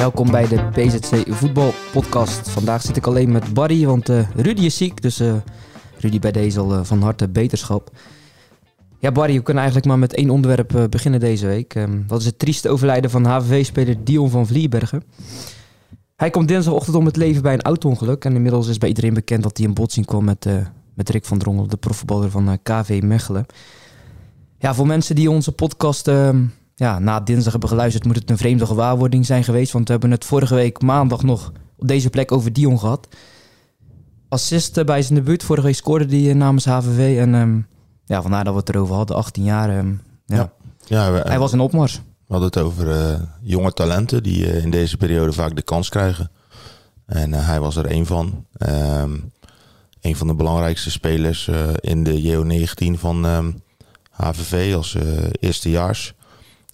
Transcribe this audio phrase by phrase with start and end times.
[0.00, 2.50] Welkom bij de PZC Voetbal Podcast.
[2.50, 5.02] Vandaag zit ik alleen met Barry, want eh, Rudy is ziek.
[5.02, 5.34] Dus eh,
[5.98, 7.90] Rudy bij deze al eh, van harte beterschap.
[8.98, 11.74] Ja, Barry, we kunnen eigenlijk maar met één onderwerp beginnen deze week.
[11.74, 15.02] Ehm, dat is het trieste overlijden van HVV-speler Dion van Vlierbergen.
[16.16, 18.24] Hij komt dinsdagochtend om het leven bij een auto-ongeluk.
[18.24, 20.46] En inmiddels is bij iedereen bekend dat hij in botsing kwam met,
[20.94, 23.46] met Rick van Drongel, de profvoetballer van KV Mechelen.
[24.58, 26.42] Ja, voor mensen die onze podcast ehm,
[26.80, 29.72] ja, na dinsdag hebben geluisterd, moet het een vreemde gewaarwording zijn geweest.
[29.72, 33.08] Want we hebben het vorige week maandag nog op deze plek over Dion gehad.
[34.28, 35.42] Assist eh, bij zijn debuut.
[35.42, 37.18] Vorige week scoorde hij eh, namens HVV.
[37.18, 37.60] En ehm,
[38.04, 39.16] ja, vandaar dat we het erover hadden.
[39.16, 39.68] 18 jaar.
[39.78, 39.92] ehm,
[40.26, 40.36] ja.
[40.36, 40.52] Ja.
[40.86, 41.94] Ja, we, Hij was een opmars.
[42.26, 45.88] we hadden het over eh, jonge talenten die eh, in deze periode vaak de kans
[45.88, 46.30] krijgen.
[47.06, 48.46] En eh, hij was er één van.
[48.56, 49.12] Ehm
[50.00, 53.24] een van de belangrijkste spelers eh, in de JO19 van
[54.10, 55.02] HVV als eh,
[55.40, 56.14] eerstejaars.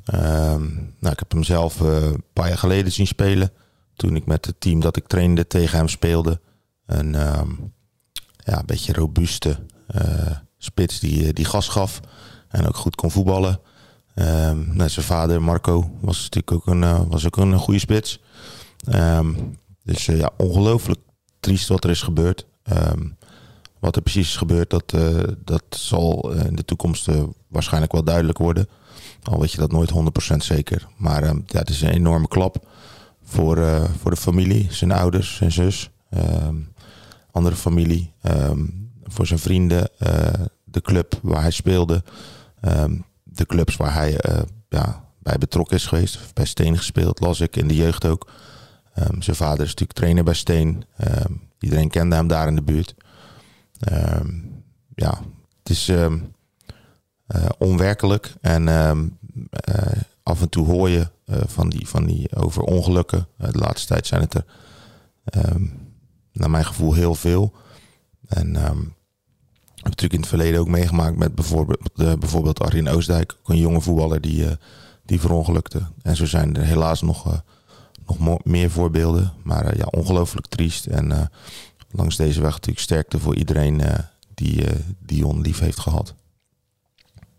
[0.07, 3.51] Ehm nou, ik heb hem zelf eh, een paar jaar geleden zien spelen.
[3.95, 6.41] Toen ik met het team dat ik trainde tegen hem speelde.
[6.87, 7.51] Een ehm,
[8.37, 12.01] ja, beetje robuuste eh, spits die, eh, die gas gaf.
[12.49, 13.61] En ook goed kon voetballen.
[14.15, 18.21] Nou, zijn vader Marco was natuurlijk ook een, was ook een goede spits.
[19.83, 21.01] Dus ja, ongelooflijk
[21.41, 22.47] triest wat er is gebeurd.
[23.79, 24.95] Wat er precies is gebeurd, dat,
[25.45, 27.09] dat zal in de toekomst
[27.49, 28.69] waarschijnlijk wel duidelijk worden.
[29.29, 29.91] Al weet je dat nooit
[30.33, 30.87] 100% zeker.
[30.97, 32.69] Maar ehm, het is een enorme klap
[33.23, 36.57] voor, eh, voor de familie, zijn ouders, zijn zus, ehm,
[37.31, 38.67] andere familie, ehm,
[39.05, 42.03] voor zijn vrienden, eh, de club waar hij speelde,
[43.23, 46.35] de clubs waar hij eh, ja, bij betrokken is geweest.
[46.35, 48.31] Bij Steen gespeeld, las ik in de jeugd ook.
[49.19, 50.85] Zijn vader is natuurlijk trainer bij Steen.
[51.59, 52.95] Iedereen kende hem daar in de buurt.
[54.95, 55.21] Ja,
[55.63, 55.93] het is
[57.59, 58.35] onwerkelijk.
[58.41, 59.09] En ehm,
[59.51, 63.27] eh, af en toe hoor je eh, van, die, van die over ongelukken.
[63.39, 64.45] Eh, de laatste tijd zijn het er,
[65.25, 65.67] ehm,
[66.33, 67.53] naar mijn gevoel, heel veel.
[68.27, 68.81] En ehm,
[69.75, 73.37] ik heb natuurlijk in het verleden ook meegemaakt met bijvoorbeeld, eh, bijvoorbeeld Arjen Oostdijk.
[73.41, 74.57] Ook een jonge voetballer die, eh,
[75.05, 75.83] die verongelukte.
[76.03, 77.39] En zo zijn er helaas nog, eh,
[78.07, 79.33] nog meer voorbeelden.
[79.43, 80.87] Maar eh, ja, ongelooflijk triest.
[80.87, 81.27] En eh,
[81.91, 83.99] langs deze weg natuurlijk sterkte voor iedereen eh,
[84.35, 86.15] die eh, Dion lief heeft gehad.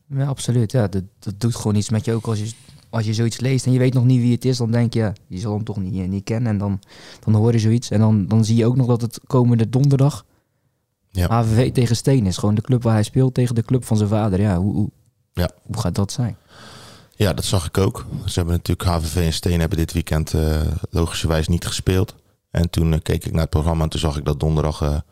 [0.10, 0.72] Ja, absoluut.
[0.72, 2.14] Ja, dat, dat doet gewoon iets met je.
[2.14, 2.52] Ook als je,
[2.90, 5.00] als je zoiets leest en je weet nog niet wie het is, dan denk je,
[5.00, 6.52] ja, je zal hem toch niet, eh, niet kennen.
[6.52, 6.80] En dan,
[7.24, 7.90] dan hoor je zoiets.
[7.90, 10.26] En dan, dan zie je ook nog dat het komende donderdag
[11.10, 11.28] Ja.
[11.28, 12.38] AVV tegen Steen is.
[12.38, 14.42] Gewoon de club waar hij speelt tegen de club van zijn vader.
[14.42, 14.90] Ja, hoe, hoe,
[15.34, 15.50] Ja.
[15.64, 16.38] hoe gaat dat zijn?
[17.16, 18.06] Ja, dat zag ik ook.
[18.26, 22.16] Ze hebben natuurlijk HVV en Steen hebben dit weekend eh, logischerwijs niet gespeeld.
[22.52, 25.04] En toen eh, keek ik naar het programma en toen zag ik dat donderdag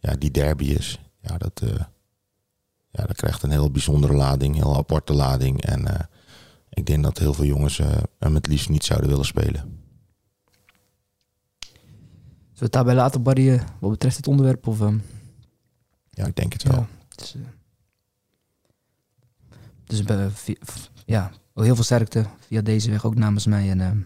[0.00, 0.98] ja, die derby is.
[1.20, 1.62] Ja, dat,
[2.96, 5.62] ja, dat krijgt een heel bijzondere lading, heel aparte lading.
[5.62, 6.04] En eh,
[6.68, 9.82] ik denk dat heel veel jongens eh, hem het liefst niet zouden willen spelen.
[11.60, 14.66] Zullen we het daarbij laten, Barry, eh, wat betreft het onderwerp?
[14.66, 14.98] Of, ehm,
[16.10, 16.74] Ja, ik denk het wel.
[16.78, 16.86] Ja,
[19.84, 20.02] dus
[20.34, 20.48] v-
[21.06, 23.70] ja, heel veel sterkte via deze weg ook namens mij.
[23.70, 23.98] En ehm,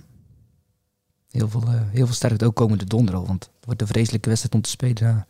[1.30, 3.26] heel, veel, heel veel sterkte ook komende donderdag.
[3.26, 5.26] Want het wordt een vreselijke wedstrijd om te spelen.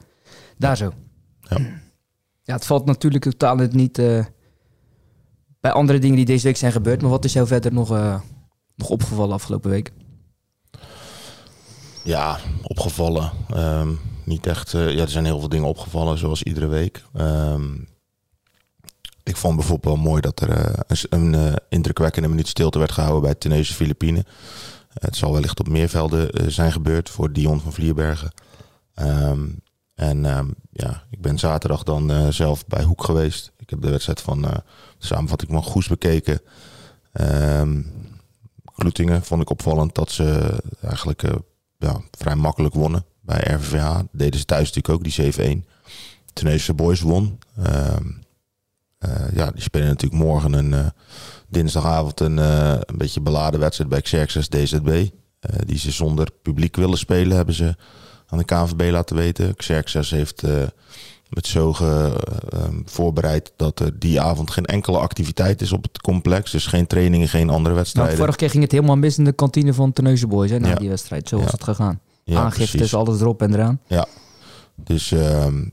[0.57, 0.93] daar zo.
[1.41, 1.81] Ja.
[2.49, 4.25] Ja, het valt natuurlijk totaal niet eh,
[5.61, 7.01] bij andere dingen die deze week zijn gebeurd.
[7.01, 8.21] Maar wat is jou verder nog, eh,
[8.77, 9.93] nog opgevallen afgelopen week?
[12.03, 13.33] Ja, opgevallen.
[13.49, 13.93] Ehm,
[14.25, 14.75] niet echt.
[14.75, 17.05] eh, ja, er zijn heel veel dingen opgevallen, zoals iedere week.
[17.15, 17.75] Ehm,
[19.23, 23.35] ik vond bijvoorbeeld wel mooi dat er een, een indrukwekkende minuut stilte werd gehouden bij
[23.35, 24.25] Tunese Filipijnen.
[24.89, 28.33] het zal wellicht op meer velden zijn gebeurd voor Dion van Vlierbergen.
[28.95, 29.47] Ehm,
[29.99, 33.53] en ehm, ja, ik ben zaterdag dan eh, zelf bij Hoek geweest.
[33.57, 34.53] Ik heb de wedstrijd van eh,
[34.99, 36.41] de samenvatting van Goes bekeken.
[37.13, 37.81] Ehm
[38.75, 41.35] Kloetingen vond ik opvallend dat ze eigenlijk eh,
[41.79, 43.99] ja, vrij makkelijk wonnen bij RVVH.
[44.13, 45.67] Deden ze thuis natuurlijk ook, die 7-1.
[46.33, 47.39] Tunesische Boys won.
[47.63, 48.07] Ehm,
[48.99, 50.93] eh, ja, die spelen natuurlijk morgen een
[51.49, 55.09] dinsdagavond een, een beetje beladen wedstrijd bij Xerxes DZB.
[55.67, 57.77] Die ze zonder publiek willen spelen, hebben ze
[58.29, 59.57] aan de KNVB laten weten.
[59.57, 60.43] Xerxes heeft
[61.29, 62.13] met zogen
[62.55, 66.51] um, voorbereid dat er die avond geen enkele activiteit is op het complex.
[66.51, 68.13] Dus geen trainingen, geen andere wedstrijden.
[68.13, 70.75] Nou, vorige keer ging het helemaal mis in de kantine van Terneuze Boys, hè, na
[70.75, 71.29] die wedstrijd.
[71.29, 72.01] Zo was het gegaan.
[72.25, 73.81] Ja, Aangiftes, alles erop en eraan.
[73.87, 74.07] Ja,
[74.75, 75.65] dus ehm,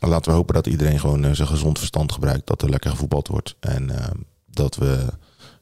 [0.00, 2.46] laten we hopen dat iedereen gewoon uh, zijn gezond verstand gebruikt.
[2.46, 3.56] Dat er lekker gevoetbald wordt.
[3.60, 4.16] En ehm,
[4.46, 5.06] dat we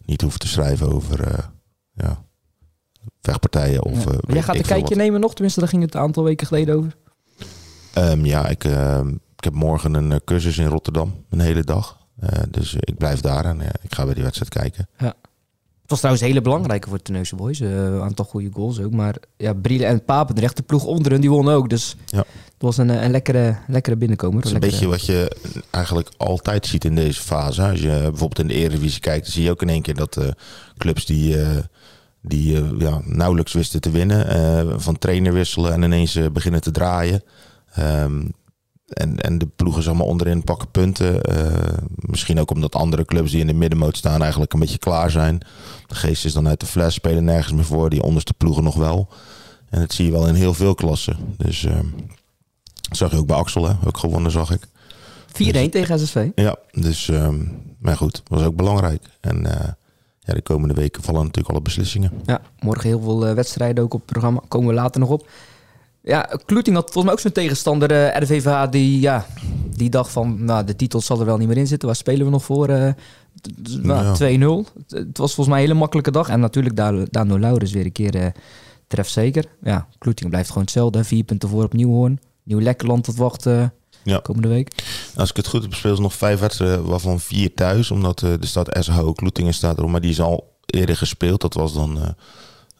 [0.04, 1.50] niet hoeven te schrijven over
[1.92, 2.24] ja,
[3.22, 3.84] vechtpartijen.
[3.84, 4.18] Of, ja.
[4.26, 5.32] jij gaat een kijkje nemen nog?
[5.32, 6.96] Tenminste, daar ging het een aantal weken geleden over.
[7.98, 9.00] Um, ja, ik, uh,
[9.36, 11.98] ik heb morgen een eh, cursus in Rotterdam, een hele dag.
[12.22, 14.88] Uh, dus ik blijf daar en ik ga bij die wedstrijd kijken.
[14.98, 15.14] Ja.
[15.82, 17.60] Het was trouwens een hele belangrijke voor de Tenneuze Boys.
[17.60, 18.92] Een aantal goede goals ook.
[18.92, 21.68] Maar ja, Brielen en Papen, de rechterploeg onder hun, die won ook.
[21.68, 22.18] Dus ja.
[22.18, 22.26] het
[22.58, 24.36] was een, een lekkere, lekkere binnenkomer.
[24.36, 25.36] Het is een beetje wat je
[25.70, 27.62] eigenlijk altijd ziet in deze fase.
[27.62, 30.18] Als je bijvoorbeeld in de Eredivisie kijkt, dan zie je ook in één keer dat
[30.76, 31.36] clubs die
[32.28, 34.80] die ja, nauwelijks wisten te winnen.
[34.80, 37.22] van trainer wisselen en ineens beginnen te draaien.
[37.74, 38.22] Ehm,
[38.88, 41.20] en, en de ploegen zeg maar, onderin pakken punten.
[41.94, 45.40] Misschien ook omdat andere clubs die in de middenmoot staan eigenlijk een beetje klaar zijn.
[45.86, 47.90] De geest is dan uit de fles, spelen nergens meer voor.
[47.90, 49.08] Die onderste ploegen nog wel.
[49.68, 51.16] En dat zie je wel in heel veel klassen.
[51.36, 51.78] Dus uh,
[52.90, 53.74] zag je ook bij Axel, hè?
[53.84, 54.66] ook gewonnen zag ik.
[54.66, 54.70] 4-1
[55.32, 56.28] dus, tegen SSV.
[56.34, 59.02] Ja, dus um, maar goed, was ook belangrijk.
[59.20, 59.52] En uh,
[60.28, 62.12] ja, de komende weken vallen natuurlijk alle beslissingen.
[62.24, 64.40] Ja, morgen heel veel wedstrijden ook op het programma.
[64.48, 65.28] Komen we later nog op.
[66.02, 69.26] Ja, Kloeting had volgens mij ook zijn tegenstander, uh, eh, RVVH, die, ja,
[69.76, 71.88] die dacht van, nou, de titel zal er wel niet meer in zitten.
[71.88, 72.70] Waar spelen we nog voor?
[72.70, 72.92] Uh,
[73.82, 74.72] nou, 2-0.
[74.88, 76.28] Het was volgens mij een hele makkelijke dag.
[76.28, 76.76] En natuurlijk
[77.10, 78.26] Dano Laurens weer een keer uh,
[78.86, 79.44] treft zeker.
[79.62, 81.04] Ja, Kloeting blijft gewoon hetzelfde.
[81.04, 82.18] Vier punten voor op Nieuwhoorn.
[82.42, 83.72] Nieuw Lekkerland tot wachten
[84.08, 84.18] ja.
[84.18, 84.72] komende week.
[85.16, 87.90] Als ik het goed heb, spelen ze nog vijf wedstrijden, waarvan vier thuis.
[87.90, 91.40] Omdat uh, er staat SHO, Kloetingen staat er, maar die is al eerder gespeeld.
[91.40, 91.98] Dat was dan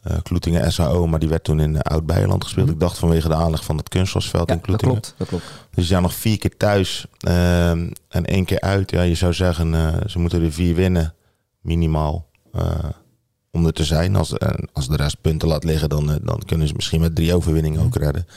[0.07, 2.65] uh, Kloetingen SAO, maar die werd toen in Oud-Beijerland gespeeld.
[2.65, 2.75] Mhm.
[2.75, 4.95] Ik dacht vanwege de aanleg van het kunstgrasveld in Kloetingen.
[4.95, 5.67] Dat klopt, dat klopt.
[5.73, 8.91] Dus ja, nog vier keer thuis uh, en één keer uit.
[8.91, 9.73] Ja, je zou zeggen,
[10.09, 11.13] ze moeten er vier winnen,
[11.61, 12.27] minimaal,
[13.51, 14.15] om er te zijn.
[14.15, 14.33] Als,
[14.73, 17.95] als de rest punten laat liggen, dan, dan kunnen ze misschien met drie overwinningen ook
[17.95, 18.27] redden.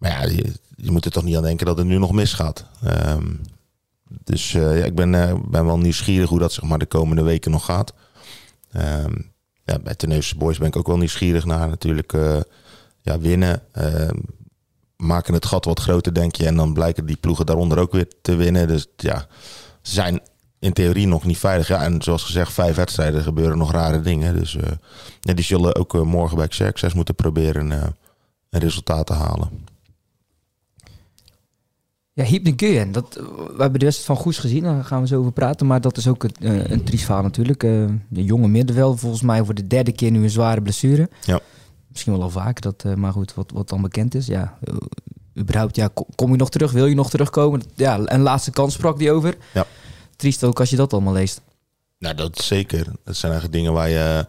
[0.00, 0.42] Maar ja,
[0.76, 2.64] je, moet er toch niet aan denken dat het nu nog misgaat.
[2.84, 3.40] Um,
[4.08, 5.10] dus ja, ik ben,
[5.50, 7.94] ben wel nieuwsgierig hoe dat zeg maar, de komende weken nog gaat.
[8.76, 9.32] Um,
[9.64, 11.68] ja, bij Teneuse Boys ben ik ook wel nieuwsgierig naar.
[11.68, 12.40] Natuurlijk uh,
[13.00, 13.62] ja, winnen.
[13.74, 14.08] Uh,
[14.96, 16.46] maken het gat wat groter, denk je.
[16.46, 18.68] En dan blijken die ploegen daaronder ook weer te winnen.
[18.68, 19.26] Dus ja,
[19.82, 20.20] ze zijn
[20.58, 21.68] in theorie nog niet veilig.
[21.68, 24.36] Ja, en zoals gezegd, vijf wedstrijden gebeuren nog rare dingen.
[24.38, 24.56] Dus
[25.20, 27.70] die zullen ook morgen bij Xerxes moeten proberen
[28.50, 29.68] een resultaat te halen.
[32.20, 32.92] Ja, Hypnoguen.
[32.92, 35.66] Dat, we hebben de wedstrijd van Goes gezien, daar gaan we zo over praten.
[35.66, 37.62] Maar dat is ook een, uh, een triest verhaal natuurlijk.
[37.62, 41.08] Uh, de jonge middenveld, volgens mij voor de derde keer nu een zware blessure.
[41.24, 41.40] Ja.
[41.88, 44.26] Misschien wel al vaak, dat, maar goed, wat, wat dan bekend is.
[44.26, 44.58] Ja,
[45.38, 46.72] überhaupt, ja, kom je nog terug?
[46.72, 47.62] Wil je nog terugkomen?
[47.74, 49.36] Ja, een laatste kans sprak die over.
[49.54, 49.66] Ja.
[50.16, 51.40] Triest ook als je dat allemaal leest.
[51.98, 52.84] Nou, dat zeker.
[53.04, 54.26] Dat zijn eigenlijk dingen waar je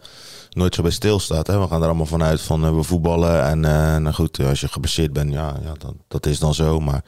[0.50, 1.46] nooit zo bij stilstaat.
[1.46, 1.60] Hè?
[1.60, 3.44] We gaan er allemaal vanuit van we voetballen.
[3.44, 3.60] En
[4.02, 6.80] nou goed, als je geblesseerd bent, ja, ja dat, dat is dan zo.
[6.80, 7.04] Maar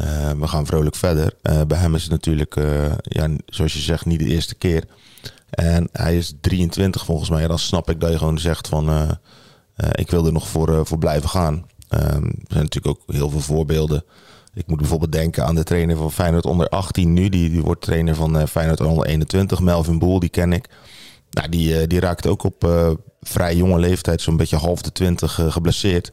[0.00, 1.34] uh, we gaan vrolijk verder.
[1.42, 4.84] Uh, bij hem is het natuurlijk, uh, ja, zoals je zegt, niet de eerste keer.
[5.50, 7.46] En hij is 23 volgens mij.
[7.46, 9.18] dan snap ik dat je gewoon zegt van,
[9.92, 11.54] ik wil er nog voor, voor blijven gaan.
[11.54, 14.04] Um, er zijn natuurlijk ook heel veel voorbeelden.
[14.54, 17.28] Ik moet bijvoorbeeld denken aan de trainer van Feyenoord onder 18 nu.
[17.28, 19.60] Die, die wordt trainer van Feyenoord onder 21.
[19.60, 20.68] Melvin Boel, die ken ik.
[21.30, 26.12] Nou, die, die raakt ook op vrij jonge leeftijd, zo'n beetje half de 20, geblesseerd.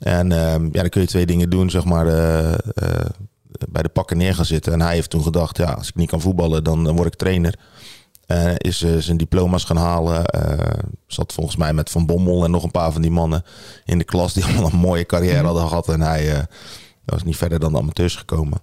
[0.00, 2.54] En ehm, ja, dan kun je twee dingen doen, zeg maar, uh,
[3.68, 4.72] bij de pakken neer gaan zitten.
[4.72, 7.18] En hij heeft toen gedacht, ja, als ik niet kan voetballen, dan, dan word ik
[7.18, 7.58] trainer.
[8.56, 10.24] Is zijn diploma's gaan halen.
[11.06, 13.44] zat volgens mij met Van Bommel en nog een paar van die mannen
[13.84, 15.88] in de klas die allemaal een mooie carrière hadden gehad.
[15.88, 16.46] En hij
[17.04, 18.60] was niet verder dan de amateurs gekomen.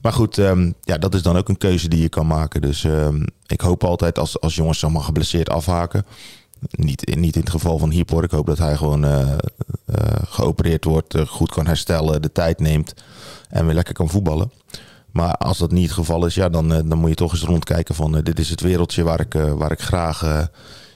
[0.00, 2.60] Maar goed, um, ja, dat is dan ook een keuze die je kan maken.
[2.60, 6.06] Dus um, ik hoop altijd als, als jongens zeg maar, geblesseerd afhaken.
[6.70, 8.24] Niet, niet in het geval van Hiepor.
[8.24, 9.04] Ik hoop dat hij gewoon
[10.36, 12.94] geopereerd wordt, uh, goed kan herstellen, de tijd neemt
[13.48, 14.52] en weer lekker kan voetballen.
[15.10, 17.94] Maar als dat niet het geval is, ja, dan, dan moet je toch eens rondkijken
[17.94, 20.48] van dit is het wereldje waar ik, waar ik graag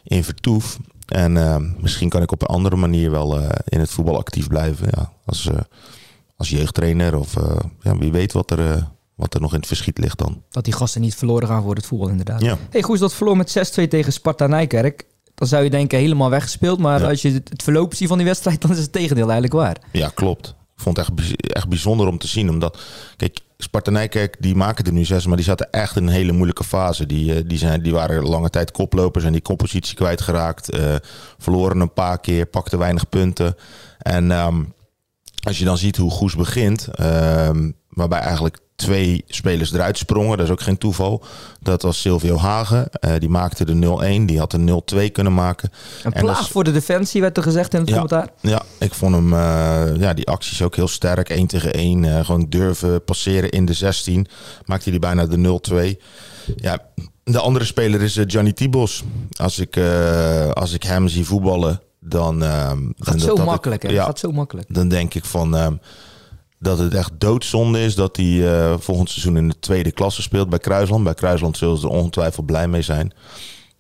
[0.03, 0.79] in vertoef.
[1.07, 1.33] En
[1.81, 4.89] misschien kan ik op een andere manier wel in het voetbal actief blijven.
[4.91, 5.51] Ja, als,
[6.37, 7.35] als jeugdtrainer of
[7.81, 10.43] ja, wie weet wat er, wat er nog in het verschiet ligt dan.
[10.51, 12.41] Dat die gasten niet verloren gaan voor het voetbal inderdaad.
[12.41, 12.59] Ja.
[12.71, 15.05] Hey, goed, dat verloor met 6-2 tegen Sparta Nijkerk
[15.41, 16.79] dan zou je denken helemaal weggespeeld.
[16.79, 19.77] Maar als je het verloop ziet van die wedstrijd, dan is het tegendeel eigenlijk waar.
[19.93, 20.49] Ja, klopt.
[20.49, 22.51] Ik vond het echt, echt bijzonder om te zien.
[22.51, 22.79] Omdat,
[23.17, 26.33] kijk, Sparta Nijkerk, die maken er nu zes, maar die zaten echt in een hele
[26.33, 27.07] moeilijke fase.
[27.07, 30.75] Die, eh, die, zijn, die waren lange tijd koplopers en die compositie kwijtgeraakt.
[30.75, 30.95] Uh,
[31.39, 33.57] verloren een paar keer, pakten weinig punten.
[33.99, 34.75] En um,
[35.43, 40.37] als je dan ziet hoe Goes begint, ehm, waarbij eigenlijk twee spelers eruit sprongen.
[40.37, 41.23] Dat is ook geen toeval.
[41.61, 42.89] Dat was Silvio Hagen.
[43.01, 44.25] Uh, die maakte de 0-1.
[44.25, 45.71] Die had de 0-2 kunnen maken.
[46.03, 48.29] Een plaag voor de defensie werd er gezegd in het ja, commentaar.
[48.41, 51.29] Ja, ik vond hem, uh, ja, die acties ook heel sterk.
[51.29, 52.03] 1 tegen 1.
[52.03, 54.27] Uh, gewoon durven passeren in de 16.
[54.65, 55.61] Maakte hij bijna de
[55.97, 56.03] 0-2.
[56.57, 56.79] Ja,
[57.25, 59.05] de andere speler is Johnny Tibos.
[59.37, 59.79] Als ik,
[60.53, 62.43] als ik hem zie voetballen, dan...
[62.43, 63.89] gaat dan zo dat makkelijk, hè?
[63.89, 64.75] Ja, gaat zo makkelijk.
[64.75, 65.81] Dan denk ik van...
[66.61, 70.49] dat het echt doodzonde is dat hij uh, volgend seizoen in de tweede klasse speelt
[70.49, 71.05] bij Kruisland.
[71.05, 73.13] Bij Kruisland zullen ze er ongetwijfeld blij mee zijn.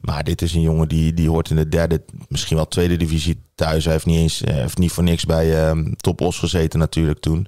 [0.01, 3.43] Maar dit is een jongen die, die hoort in de derde, misschien wel tweede divisie
[3.55, 3.85] thuis.
[3.85, 7.47] Hij heeft niet eens heeft niet voor niks bij uh, Top gezeten natuurlijk toen.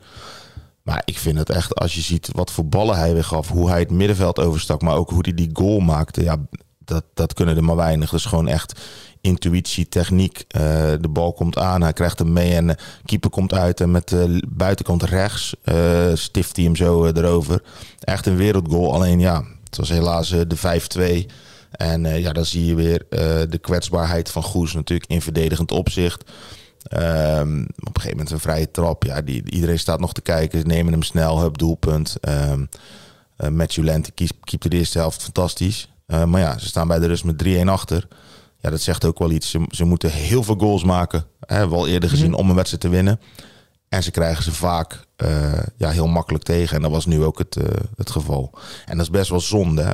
[0.83, 3.69] Maar ik vind het echt, als je ziet wat voor ballen hij weer gaf, hoe
[3.69, 6.23] hij het middenveld overstak, maar ook hoe hij die goal maakte.
[6.23, 6.37] Ja,
[6.79, 8.13] dat, dat kunnen er maar weinig.
[8.13, 8.81] Is gewoon echt
[9.23, 10.45] intuïtie, techniek.
[10.57, 10.63] Uh,
[11.01, 13.81] de bal komt aan, hij krijgt hem mee en de keeper komt uit.
[13.81, 17.63] En met de buitenkant rechts uh, stift hij hem zo uh, erover.
[18.01, 18.95] Echt een wereldgoal.
[18.95, 21.31] Alleen ja, het was helaas de 5-2.
[21.73, 23.07] En ja, dan zie je weer
[23.51, 26.31] de kwetsbaarheid van Goes natuurlijk in verdedigend opzicht.
[26.93, 29.05] Um, op een gegeven moment een vrije trap.
[29.05, 30.67] Ja, die, iedereen staat nog te kijken.
[30.67, 32.17] Nemen hem snel, hup, doelpunt.
[32.29, 32.69] Um,
[33.57, 34.13] Matthew Lente
[34.45, 35.89] keepte de eerste helft fantastisch.
[36.07, 38.09] maar ja, ze staan bij de rust met 3-1 achter.
[38.63, 39.51] Ja, dat zegt ook wel iets.
[39.51, 41.25] Ze, ze moeten heel veel goals maken.
[41.41, 43.21] Hè, hebben we al eerder gezien om een wedstrijd te winnen.
[43.89, 46.77] En ze krijgen ze vaak uh, ja, heel makkelijk tegen.
[46.77, 47.65] En dat was nu ook het, uh,
[47.97, 48.51] het geval.
[48.87, 49.83] En dat is best wel zonde.
[49.83, 49.93] Hè.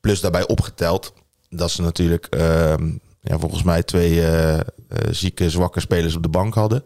[0.00, 1.12] Plus daarbij opgeteld
[1.48, 2.74] dat ze natuurlijk uh,
[3.20, 4.58] ja, volgens mij twee uh,
[5.10, 6.84] zieke, zwakke spelers op de bank hadden.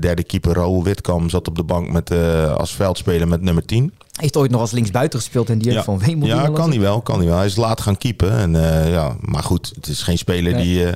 [0.00, 2.10] derde keeper Raoul Witkam zat op de bank met,
[2.56, 3.92] als veldspeler met nummer 10.
[4.22, 5.82] Heeft ooit nog als linksbuiten gespeeld in die ja.
[5.82, 6.26] van Wemel.
[6.28, 7.36] Ja, kan hij wel, kan hij wel.
[7.36, 8.32] Hij is laat gaan keepen.
[8.32, 10.62] En, uh, ja, maar goed, het is geen speler Nee.
[10.62, 10.92] die, uh,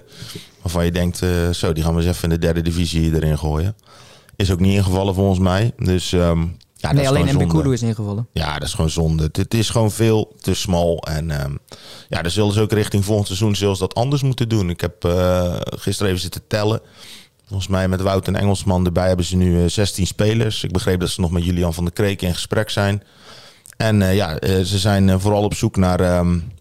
[0.62, 3.38] waarvan je denkt, uh, zo, die gaan we eens even in de derde divisie erin
[3.38, 3.76] gooien.
[4.36, 5.72] Is ook niet ingevallen volgens mij.
[5.78, 7.34] Dus um, ja, nee, alleen.
[7.34, 8.28] Mbekulu is ingevallen.
[8.32, 9.28] Ja, dat is gewoon zonde.
[9.32, 11.02] Het is gewoon veel te smal.
[11.08, 11.58] En um,
[12.08, 14.70] ja, dan zullen ze ook richting volgend seizoen zelfs dat anders moeten doen.
[14.70, 14.94] Ik heb
[15.60, 16.80] gisteren even zitten tellen.
[17.46, 20.64] Volgens mij met Wout en Engelsman erbij hebben ze nu uh, 16 spelers.
[20.64, 23.02] Ik begreep dat ze nog met Julian van der Kreek in gesprek zijn.
[23.76, 26.52] En uh, ja, uh, ze zijn vooral op zoek naar um,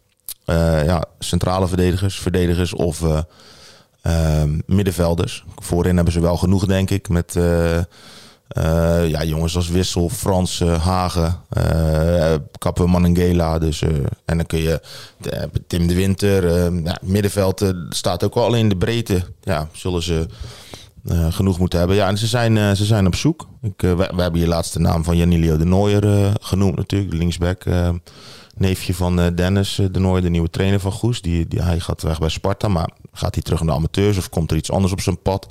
[0.85, 3.03] ja, centrale verdedigers, verdedigers of
[4.01, 5.43] ehm, middenvelders.
[5.55, 7.35] Voorin hebben ze wel genoeg, denk ik, met
[9.07, 11.41] ja, jongens als Wissel, Frans, Hagen,
[12.57, 13.59] Kappen Manengela.
[13.59, 13.81] Dus,
[14.25, 14.81] en dan kun je
[15.67, 19.23] Tim de Winter, ja, middenveld staat ook wel in de breedte.
[19.41, 20.27] Ja, zullen ze...
[21.11, 21.97] Uh, genoeg moeten hebben.
[21.97, 23.47] Ja, en ze zijn, uh, ze zijn op zoek.
[23.61, 27.13] Ik, uh, we, hebben hier laatst de naam van Janilio de Nooier genoemd natuurlijk.
[27.13, 27.63] Linksback.
[28.57, 31.21] neefje van Dennis de Nooier, de nieuwe trainer van Goes.
[31.21, 32.67] Die, die, hij gaat weg bij Sparta.
[32.67, 35.47] Maar gaat hij terug naar de amateurs of komt er iets anders op zijn pad?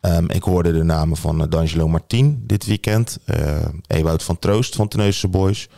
[0.00, 3.18] Um, ik hoorde de namen van D'Angelo Martin dit weekend.
[3.86, 5.68] Ewout van Troost van Teneusse Boys.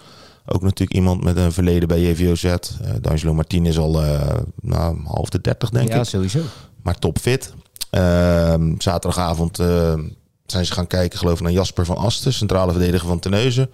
[0.47, 2.55] Ook natuurlijk iemand met een verleden bij JVOZ.
[3.01, 4.01] D'Angelo Martin is al
[4.61, 5.97] nou, half de dertig denk ja, ik.
[5.97, 6.41] Ja, sowieso.
[6.83, 7.53] Maar topfit.
[7.91, 9.95] Uh, zaterdagavond uh,
[10.47, 13.71] zijn ze gaan kijken, geloof ik, naar Jasper van Asten, centrale verdediger van Teneuzen.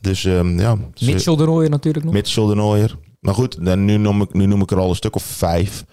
[0.00, 0.76] Dus um, ja.
[1.00, 2.14] Mitchell de Nooier natuurlijk nog.
[2.14, 2.96] Mitchell de Nooier.
[3.20, 5.84] Maar goed, dan, nu, noem ik, nu noem ik er al een stuk of vijf.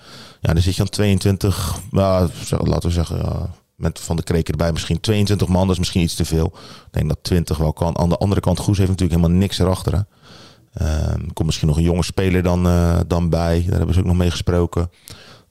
[0.42, 4.50] Ja, dan zit je aan 22, nou, laten we zeggen, ja, met Van de Kreek
[4.50, 5.62] erbij misschien 22 man.
[5.62, 6.46] Dat is misschien iets te veel.
[6.86, 7.98] Ik denk dat 20 wel kan.
[7.98, 10.06] Aan de andere kant, Goes heeft natuurlijk helemaal niks erachter.
[10.82, 13.66] Uh, komt misschien nog een jonge speler dan, uh, dan bij.
[13.68, 14.92] Daar hebben ze ook nog mee gesproken.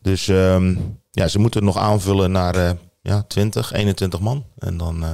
[0.03, 2.71] Dus um, ja, ze moeten het nog aanvullen naar uh,
[3.03, 4.45] ja, 20, 21 man.
[4.59, 5.09] En dan uh,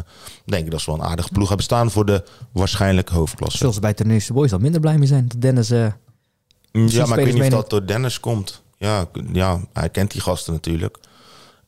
[0.44, 3.58] denk ik dat ze wel een aardige ploeg hebben staan voor de waarschijnlijk hoofdklasse.
[3.58, 5.68] Zullen ze bij Terneuzen Boys dan minder blij mee zijn dat Dennis...
[5.68, 8.62] Ja, maar ik weet niet of dat door Dennis komt.
[8.76, 10.98] Ja, ja, hij kent die gasten natuurlijk.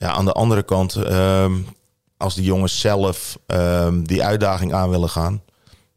[0.02, 1.66] Ja, aan de andere kant, um,
[2.16, 5.42] als die jongens zelf um, die uitdaging aan willen gaan...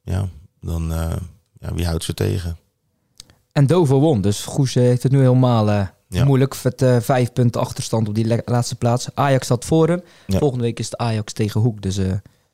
[0.04, 0.28] Ja,
[0.62, 1.12] dan uh,
[1.60, 2.58] ja, wie houdt ze tegen?
[3.52, 5.70] En Dover won, dus Goes heeft het nu helemaal...
[5.70, 6.26] Uh, ja.
[6.26, 9.08] Moeilijk, met uh, vijf punten achterstand op die laatste plaats.
[9.14, 10.02] Ajax staat voor hem.
[10.28, 10.38] Ja.
[10.38, 11.82] Volgende week is het Ajax tegen Hoek.
[11.82, 12.00] Dus,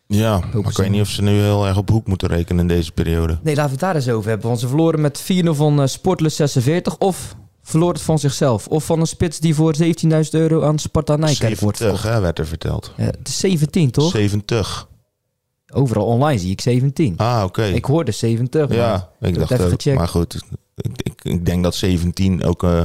[0.07, 2.67] ja, maar ik weet niet of ze nu heel erg op Hoek moeten rekenen in
[2.67, 3.39] deze periode.
[3.43, 4.47] Nee, laten we het daar eens over hebben.
[4.47, 6.97] Want ze verloren met 4-0 van uh, Sportless 46.
[6.97, 7.35] Of
[7.71, 8.67] verloor het van zichzelf.
[8.67, 9.89] Of van een spits die voor 17.000
[10.29, 12.03] euro aan Sparta Nijkerk wordt verkocht.
[12.03, 12.93] hè, werd er verteld.
[12.97, 14.11] Ja, het is 17, toch?
[14.11, 14.87] 70.
[15.73, 17.17] Overal online zie ik 17.
[17.17, 17.45] Ah, oké.
[17.45, 17.73] Okay.
[17.73, 18.73] Ik hoorde 70.
[18.73, 19.69] Ja, ik dacht ook.
[19.69, 19.97] Gecheckt.
[19.97, 20.35] Maar goed,
[20.75, 22.81] ik, ik, ik, denk dat 17 ook uh,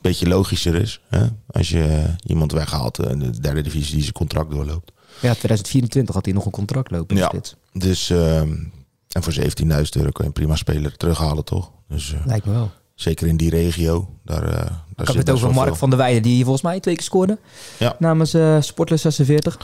[0.00, 1.00] beetje logischer is.
[1.08, 1.26] Hè?
[1.46, 4.92] Als je uh, iemand weghaalt in de derde divisie die zijn contract doorloopt.
[5.20, 7.16] Ja, 2024 had hij nog een contract lopen.
[7.16, 7.32] Ja,
[7.72, 8.38] dus uh,
[9.14, 11.70] en voor 17.000 euro kan je een prima speler terughalen, toch?
[11.88, 12.70] Dus, Lijkt me wel.
[12.94, 14.08] Zeker in die regio.
[14.24, 16.94] Daar, uh, daar ik heb het over Mark van der Weijden, die volgens mij twee
[16.94, 17.38] keer scoorde.
[17.78, 17.96] Ja.
[17.98, 19.58] Namens uh, Sportless 46.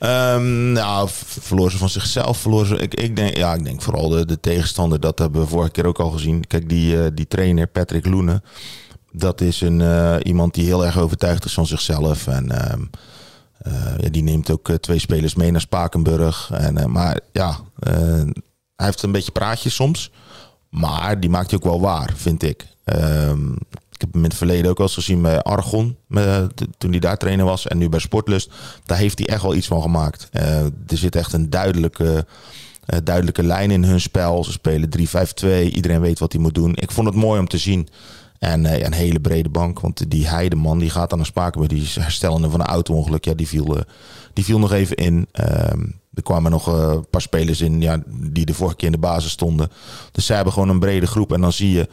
[0.00, 2.38] Um, nou, verloor ze van zichzelf.
[2.38, 5.00] Verloor ze, ik, ik, denk, ja, ik denk vooral de, de tegenstander.
[5.00, 6.46] Dat hebben we vorige keer ook al gezien.
[6.46, 8.44] Kijk, die, uh, die trainer, Patrick Loenen.
[9.12, 12.26] Dat is een, uh, iemand die heel erg overtuigd is van zichzelf.
[12.26, 12.50] En
[13.98, 16.50] ja, die neemt ook twee spelers mee naar Spakenburg.
[16.52, 17.56] En, maar ja,
[18.76, 20.10] hij heeft een beetje praatjes soms.
[20.72, 22.66] Maar die maakt hij ook wel waar, vind ik.
[22.84, 23.56] Um,
[23.92, 25.96] ik heb hem in het verleden ook wel eens gezien bij Argon,
[26.78, 27.66] toen hij daar trainer was.
[27.66, 28.50] En nu bij Sportlust.
[28.84, 30.28] Daar heeft hij echt wel iets van gemaakt.
[30.32, 32.26] Uh, er zit echt een duidelijke,
[32.94, 34.44] uh, duidelijke lijn in hun spel.
[34.44, 35.72] Ze spelen 3-5-2.
[35.72, 36.74] Iedereen weet wat hij moet doen.
[36.74, 37.88] Ik vond het mooi om te zien.
[38.38, 39.80] En een hele brede bank.
[39.80, 41.72] Want die Heideman die gaat aan een Spakenburg.
[41.72, 43.24] Die is herstellende van een auto-ongeluk.
[43.24, 43.76] Ja, die viel,
[44.32, 45.26] die viel nog even in.
[45.72, 48.98] Um, er kwamen nog een paar spelers in ja, die de vorige keer in de
[48.98, 49.70] basis stonden.
[50.12, 51.32] Dus zij hebben gewoon een brede groep.
[51.32, 51.88] En dan zie je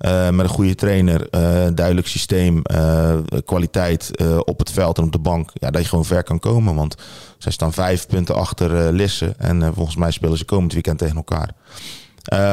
[0.00, 4.10] uh, met een goede trainer, uh, duidelijk systeem, uh, kwaliteit
[4.44, 5.50] op het veld en op de bank.
[5.54, 6.74] Ja, dat je gewoon ver kan komen.
[6.74, 6.94] Want
[7.38, 9.34] zij staan vijf punten achter Lisse.
[9.38, 11.50] En volgens mij spelen ze komend weekend tegen elkaar.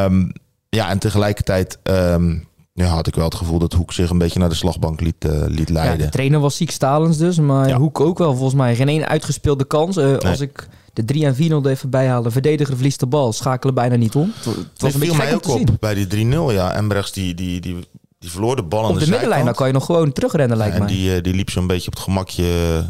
[0.05, 0.31] Um,
[0.69, 4.39] ja, en tegelijkertijd um, ja, had ik wel het gevoel dat Hoek zich een beetje
[4.39, 5.97] naar de slagbank liet, liet leiden.
[5.97, 7.39] Ja, de trainer was ziek Stalens dus.
[7.39, 7.77] Maar ja.
[7.77, 8.75] Hoek ook wel volgens mij.
[8.75, 9.95] Geen één uitgespeelde kans.
[9.95, 10.17] Nee.
[10.17, 10.67] Als ik
[10.99, 12.31] de 3 en 4-0 even bijhalen.
[12.31, 14.33] Verdediger verliest de bal, schakelen bijna niet om.
[14.35, 15.77] Het, het was een viel mij ook op zien.
[15.79, 16.29] bij die 3-0.
[16.53, 17.75] Ja, Embrechts die, die, die,
[18.19, 19.45] die verloor de bal aan op de, de middenlijn.
[19.45, 20.89] Dan kan je nog gewoon terugrennen, lijkt ja, mij.
[20.89, 22.83] En die, die liep zo'n beetje op het gemakje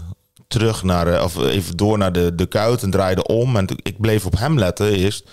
[0.48, 3.56] terug naar, of even door naar de, de kuit en draaide om.
[3.56, 5.24] En ik bleef op hem letten eerst.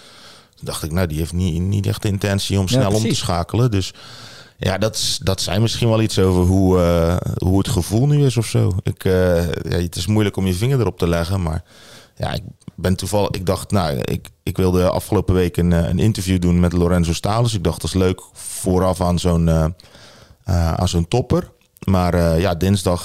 [0.55, 3.03] Toen dacht ik, nou, die heeft niet, niet echt de intentie om snel ja, om
[3.03, 3.71] te schakelen.
[3.71, 3.93] Dus
[4.59, 8.37] ja, dat, dat zijn misschien wel iets over hoe, uh, hoe het gevoel nu is
[8.37, 8.73] of zo.
[8.83, 11.63] Ik, uh, ja, het is moeilijk om je vinger erop te leggen, maar
[12.17, 12.43] ja, ik
[12.77, 13.31] ben toevallig.
[13.31, 17.55] Ik dacht, nou, ik, ik wilde afgelopen week een, een interview doen met Lorenzo Stalens.
[17.55, 19.65] Ik dacht, dat is leuk vooraf aan zo'n uh,
[20.49, 21.51] uh, aan topper.
[21.85, 23.03] Maar ja, dinsdag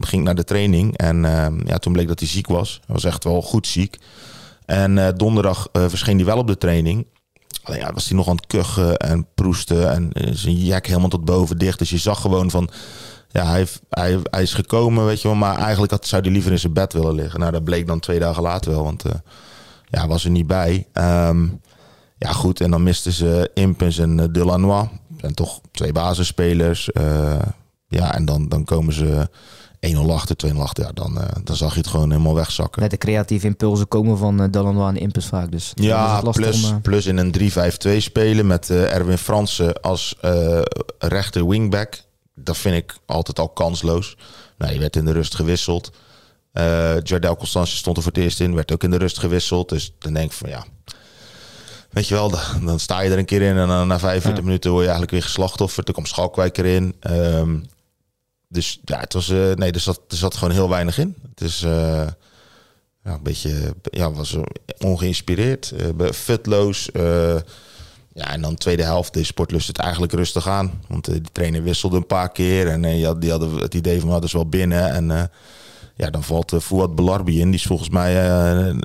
[0.00, 1.22] ging ik naar de training en
[1.66, 2.80] ja, toen bleek dat hij ziek was.
[2.86, 3.98] Hij was echt wel goed ziek.
[4.66, 7.06] En donderdag verscheen hij wel op de training.
[7.62, 11.24] Alleen ja, was hij nog aan het kuchen en proesten en zijn jek helemaal tot
[11.24, 11.78] boven dicht.
[11.78, 12.70] Dus je zag gewoon van,
[13.34, 15.36] ja, hij, hij, hij is gekomen, weet je wel.
[15.36, 17.40] Maar eigenlijk had, zou hij liever in zijn bed willen liggen.
[17.40, 19.12] Nou, dat bleek dan twee dagen later wel, want uh,
[19.88, 20.86] ja, was er niet bij.
[20.92, 21.60] Um,
[22.18, 24.88] ja, goed, en dan misten ze Impens en uh, Delanois.
[25.20, 26.90] En toch twee basisspelers.
[26.92, 27.42] Uh,
[27.88, 29.28] ja, en dan, dan komen ze
[29.94, 30.84] 1-0 achter, 2-0 achter.
[30.84, 32.82] Ja, dan, dan zag je het gewoon helemaal wegzakken.
[32.82, 35.50] Met de creatieve impulsen komen van uh, Delanois en Impens vaak.
[35.50, 37.34] Dus ja, plus, om, plus in een
[37.88, 40.18] 3-5-2 spelen met Erwin Fransen als
[40.98, 42.03] rechter wingback
[42.34, 44.16] dat vind ik altijd al kansloos.
[44.58, 45.92] Nou, je werd in de rust gewisseld.
[46.52, 49.68] Uh, Jardel Constance stond er voor het eerst in, werd ook in de rust gewisseld.
[49.68, 50.64] Dus dan denk ik van ja,
[51.90, 54.38] weet je wel, dan, dan sta je er een keer in en dan na 45
[54.38, 54.46] ja.
[54.46, 55.88] minuten word je eigenlijk weer geslachtofferd.
[55.88, 56.94] Er komt Schalkwijk erin.
[57.10, 57.66] Um,
[58.48, 61.16] dus ja, het was, uh, nee, er zat, er zat gewoon heel weinig in.
[61.30, 62.06] Het is uh,
[63.04, 64.36] ja, een beetje, ja, was
[64.78, 65.72] ongeïnspireerd,
[66.12, 66.88] futloos.
[68.14, 70.72] Ja, en dan tweede helft is Sportlust het eigenlijk rustig aan.
[70.88, 72.68] Want uh, die trainer wisselde een paar keer.
[72.68, 74.90] En uh, die hadden het idee van, nou, dat is wel binnen.
[74.90, 75.22] En uh,
[75.94, 77.50] ja, dan valt uh, Fouad Belarbi in.
[77.50, 78.28] Die is volgens mij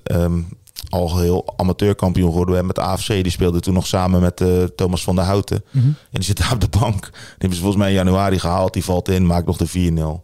[0.03, 0.47] um,
[0.89, 3.07] al heel amateurkampioen geworden met de AFC.
[3.07, 4.43] Die speelde toen nog samen met
[4.75, 5.63] Thomas van der Houten.
[5.71, 5.89] Mm -hmm.
[5.89, 7.01] En die zit daar op de bank.
[7.01, 8.73] Die hebben ze volgens mij in januari gehaald.
[8.73, 9.71] Die valt in, maakt nog de 4-0.
[9.73, 10.21] Ja,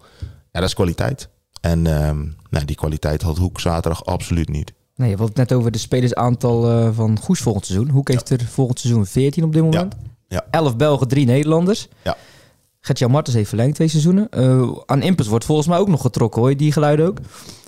[0.51, 1.29] dat is kwaliteit.
[1.61, 4.73] En um, nou, die kwaliteit had Hoek zaterdag absoluut niet.
[4.95, 7.89] Nee, je had het net over de spelersaantal uh, van Goes volgend seizoen.
[7.89, 9.95] Hoek heeft er volgend seizoen 14 op dit moment.
[9.99, 9.99] Ja.
[10.27, 10.45] ja.
[10.51, 11.87] 11 Belgen, 3 Nederlanders.
[12.03, 12.17] Ja.
[12.79, 14.27] Gert-Jan Martens heeft verlengd twee seizoenen.
[14.37, 17.17] Uh, aan Impus wordt volgens mij ook nog getrokken, hoor je die geluiden ook?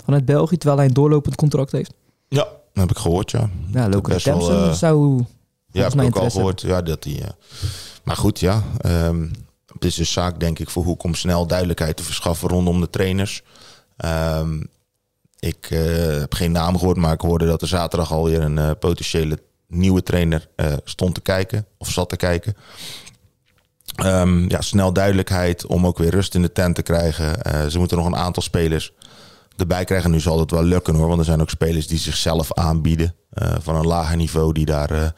[0.03, 1.93] Vanuit België, terwijl hij een doorlopend contract heeft.
[2.27, 3.49] Ja, dat heb ik gehoord, ja.
[3.71, 5.23] Ja, Tempson uh, zou
[5.71, 6.61] Ja, heb ik ook al gehoord.
[6.61, 7.27] Ja, dat die, uh,
[8.03, 8.63] maar goed, ja.
[8.85, 9.31] Um,
[9.73, 12.89] het is een zaak, denk ik, voor Hoek om snel duidelijkheid te verschaffen rondom de
[12.89, 13.43] trainers.
[14.05, 14.67] Um,
[15.39, 18.71] ik uh, heb geen naam gehoord, maar ik hoorde dat er zaterdag alweer een uh,
[18.79, 22.55] potentiële nieuwe trainer uh, stond te kijken of zat te kijken.
[24.05, 27.37] Um, ja, snel duidelijkheid om ook weer rust in de tent te krijgen.
[27.71, 28.91] ze moeten nog een aantal spelers
[29.55, 30.11] erbij krijgen.
[30.11, 33.15] Nu zal het wel lukken hoor, want er zijn ook spelers die zichzelf aanbieden
[33.61, 35.13] van een lager niveau die daar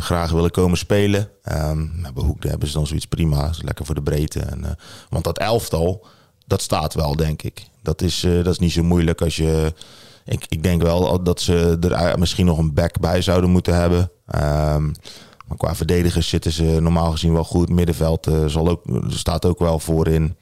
[0.00, 1.30] graag willen komen spelen.
[1.52, 2.04] Um,
[2.38, 4.40] hebben ze dan zoiets prima, dat lekker voor de breedte.
[4.40, 4.76] En,
[5.08, 6.06] want dat elftal,
[6.46, 7.66] dat staat wel denk ik.
[7.88, 9.72] Dat is, uh, dat is niet zo moeilijk als je.
[10.24, 14.10] Ik, ik denk wel dat ze er misschien nog een back bij zouden moeten hebben.
[14.34, 14.92] Um,
[15.46, 17.68] maar qua verdedigers zitten ze normaal gezien wel goed.
[17.68, 20.36] Middenveld uh, zal ook, staat ook wel voorin.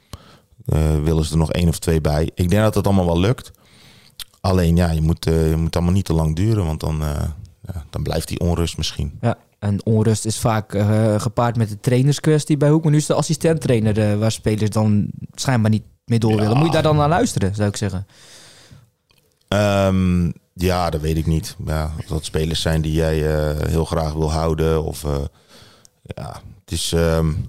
[0.65, 2.23] Uh, willen ze er nog één of twee bij.
[2.23, 3.51] Ik denk dat het allemaal wel lukt.
[4.41, 6.65] Alleen ja, je moet, je moet allemaal niet te lang duren.
[6.65, 6.99] Want dan,
[7.61, 9.17] ja, dan blijft die onrust misschien.
[9.21, 10.71] Ja, En onrust is vaak
[11.17, 12.83] gepaard met de trainerskwestie bij Hoek.
[12.83, 16.57] Maar nu is de assistent-trainer waar spelers dan schijnbaar niet mee door willen.
[16.57, 18.07] Moet je daar dan naar luisteren, zou ik zeggen?
[19.47, 21.55] Um, ja, dat weet ik niet.
[21.65, 24.83] Ja, dat spelers zijn die jij uh, heel graag wil houden.
[24.83, 25.05] Of
[26.01, 26.91] ja, het is.
[26.91, 27.45] Um,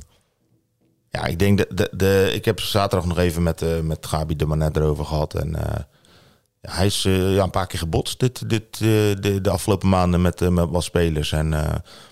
[1.10, 4.36] ja, ik denk dat de, de, ik heb zaterdag nog even met, uh, met Gabi
[4.36, 5.34] de Manet erover gehad.
[5.34, 5.56] En
[6.60, 10.68] hij is ja, een paar keer gebotst dit, dit, de, de afgelopen maanden met, met
[10.70, 11.32] wat spelers.
[11.32, 11.54] En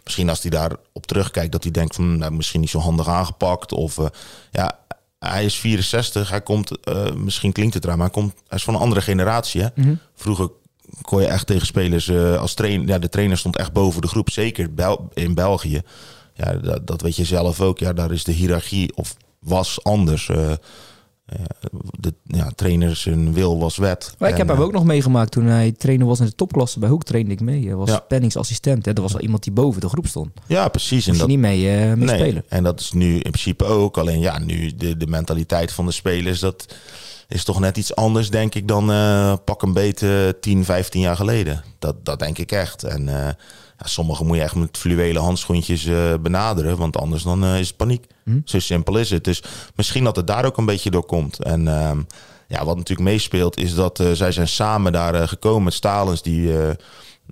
[0.05, 3.09] misschien als hij daar op terugkijkt, dat hij denkt van nou, misschien niet zo handig
[3.09, 3.73] aangepakt.
[3.73, 3.99] Of
[4.51, 4.79] ja,
[5.31, 6.31] hij is 64.
[6.31, 6.71] Hij komt,
[7.17, 9.61] misschien klinkt het raar, maar hij, komt, hij is van een andere generatie.
[9.61, 9.69] Hè?
[9.75, 9.99] Mm -hmm.
[10.15, 10.51] Vroeger
[11.01, 12.89] kon je echt tegen spelers als trainer.
[12.89, 14.71] Ja, de trainer stond echt boven de groep, zeker
[15.15, 15.83] in België
[16.37, 17.79] ja, dat, dat, weet je zelf ook.
[17.79, 20.29] Ja, daar is de hiërarchie of was anders.
[20.29, 20.53] Uh,
[21.99, 24.15] de ja, trainer zijn wil was wet.
[24.19, 26.79] Maar ik heb hem ook nog meegemaakt toen hij trainer was in de topklasse.
[26.79, 27.67] Bij Hoek trainde ik mee.
[27.67, 27.99] Hij was ja.
[27.99, 28.85] planningsassistent.
[28.85, 28.93] Hè.
[28.93, 30.31] Er was wel iemand die boven de groep stond.
[30.47, 31.07] Ja, precies.
[31.07, 32.45] en dat, niet mee, uh, mee nee, spelen.
[32.49, 33.99] En dat is nu in principe ook.
[33.99, 36.41] Alleen ja, nu de, de mentaliteit van de spelers...
[36.41, 36.75] dat
[37.29, 40.05] is toch net iets anders, denk ik, dan uh, pak een beet
[40.41, 41.65] 10, 15 jaar geleden.
[41.79, 42.83] Dat, dat denk ik echt.
[42.83, 43.09] En
[43.79, 47.67] ja, sommige moet je echt met fluwelen handschoentjes uh, benaderen, want anders dan uh, is
[47.67, 48.07] het paniek.
[48.25, 48.41] Hm?
[48.45, 49.25] Zo simpel is het.
[49.25, 49.43] Dus
[49.75, 51.43] misschien dat het daar ook een beetje door komt.
[51.43, 51.91] En uh,
[52.49, 56.53] ja, wat natuurlijk meespeelt is dat uh, zij zijn samen daar gekomen met Stalens die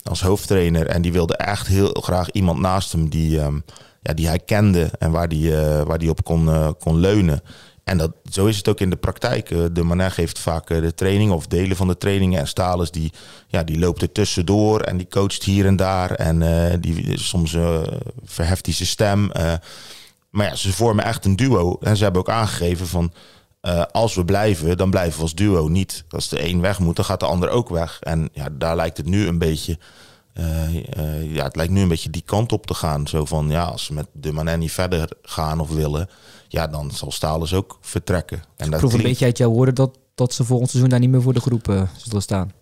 [0.02, 3.64] als hoofdtrainer en die wilde echt heel graag iemand naast hem die, um,
[4.02, 5.54] ja, die hij kende en waar die,
[5.84, 7.42] waar die op kon, kon leunen.
[7.84, 9.50] En dat, zo is het ook in de praktijk.
[9.50, 12.40] Eh, de Manet geeft vaak eh, de training of delen van de trainingen.
[12.40, 13.12] En Stalens die,
[13.46, 16.10] ja, die loopt er tussendoor en die coacht hier en daar.
[16.10, 17.82] En uh, die, soms uh,
[18.24, 19.30] verheft hij zijn stem.
[20.30, 21.78] maar ja, ze vormen echt een duo.
[21.80, 23.12] En ze hebben ook aangegeven van...
[23.92, 25.68] als we blijven, dan blijven we als duo.
[25.68, 27.98] Niet als de een weg moet, dan gaat de ander ook weg.
[28.00, 29.78] En ja, daar lijkt het nu een beetje...
[31.22, 33.06] ja, het lijkt nu een beetje die kant op te gaan.
[33.06, 36.08] Zo van, ja, als we met de Manet niet verder gaan of willen
[36.54, 38.42] ja, dan zal Stalens ook vertrekken.
[38.56, 41.10] En dat proef een beetje uit jouw woorden dat, dat ze volgend seizoen daar niet
[41.10, 42.52] meer voor de groep uh, zullen staan.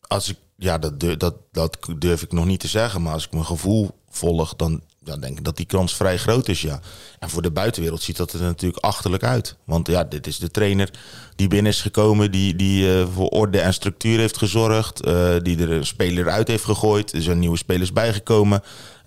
[0.00, 3.02] Als ik, ja, dat, dat, dat durf ik nog niet te zeggen.
[3.02, 6.48] Maar als ik mijn gevoel volg, dan ja, denk ik dat die kans vrij groot
[6.48, 6.80] is, ja.
[7.18, 9.56] En voor de buitenwereld ziet dat er natuurlijk achterlijk uit.
[9.64, 10.90] Want ja, dit is de trainer
[11.36, 15.06] die binnen is gekomen, die, die uh, voor orde en structuur heeft gezorgd.
[15.06, 17.12] Uh, die er een speler uit heeft gegooid.
[17.12, 18.62] Er zijn nieuwe spelers bijgekomen.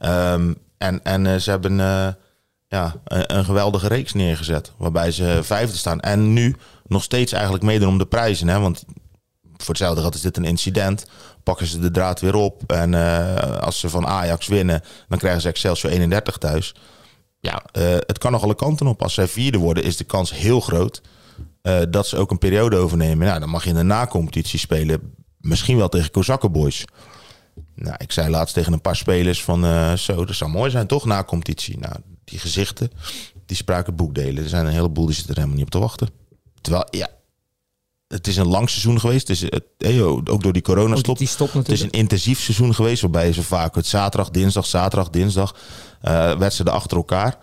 [0.05, 1.79] Um, en en ze hebben
[2.71, 4.71] ja, een, een, geweldige reeks neergezet.
[4.77, 5.99] Waarbij ze vijfde staan.
[5.99, 6.55] En nu
[6.87, 8.47] nog steeds eigenlijk meedoen om de prijzen.
[8.47, 8.59] Hè?
[8.59, 8.83] Want
[9.57, 11.05] voor hetzelfde geld is dit een incident.
[11.43, 12.71] Pakken ze de draad weer op.
[12.71, 16.75] En uh, als ze van Ajax winnen, dan krijgen ze Excelsior 31 thuis.
[17.39, 19.01] Ja, uh, het kan nog alle kanten op.
[19.01, 21.01] Als zij vierde worden, is de kans heel groot
[21.63, 23.27] uh, dat ze ook een periode overnemen.
[23.27, 25.15] Nou, dan mag je in de na-competitie spelen.
[25.37, 26.85] Misschien wel tegen Kozakkenboys.
[27.75, 31.05] Nou, ik zei laatst tegen een paar spelers van zo, dat zou mooi zijn toch
[31.05, 31.79] na competitie.
[31.79, 31.95] Nou,
[32.31, 32.91] die gezichten,
[33.45, 34.43] die spraken boekdelen.
[34.43, 36.09] Er zijn een heleboel die zitten er helemaal niet op te wachten.
[36.61, 37.09] Terwijl, ja,
[38.07, 39.27] het is een lang seizoen geweest.
[39.27, 41.17] Het is, het, ook door die coronastop.
[41.17, 43.01] Die stop het is een intensief seizoen geweest.
[43.01, 45.55] Waarbij ze vaak het zaterdag, dinsdag, zaterdag, dinsdag.
[46.03, 47.37] Uh, wedstrijden achter elkaar.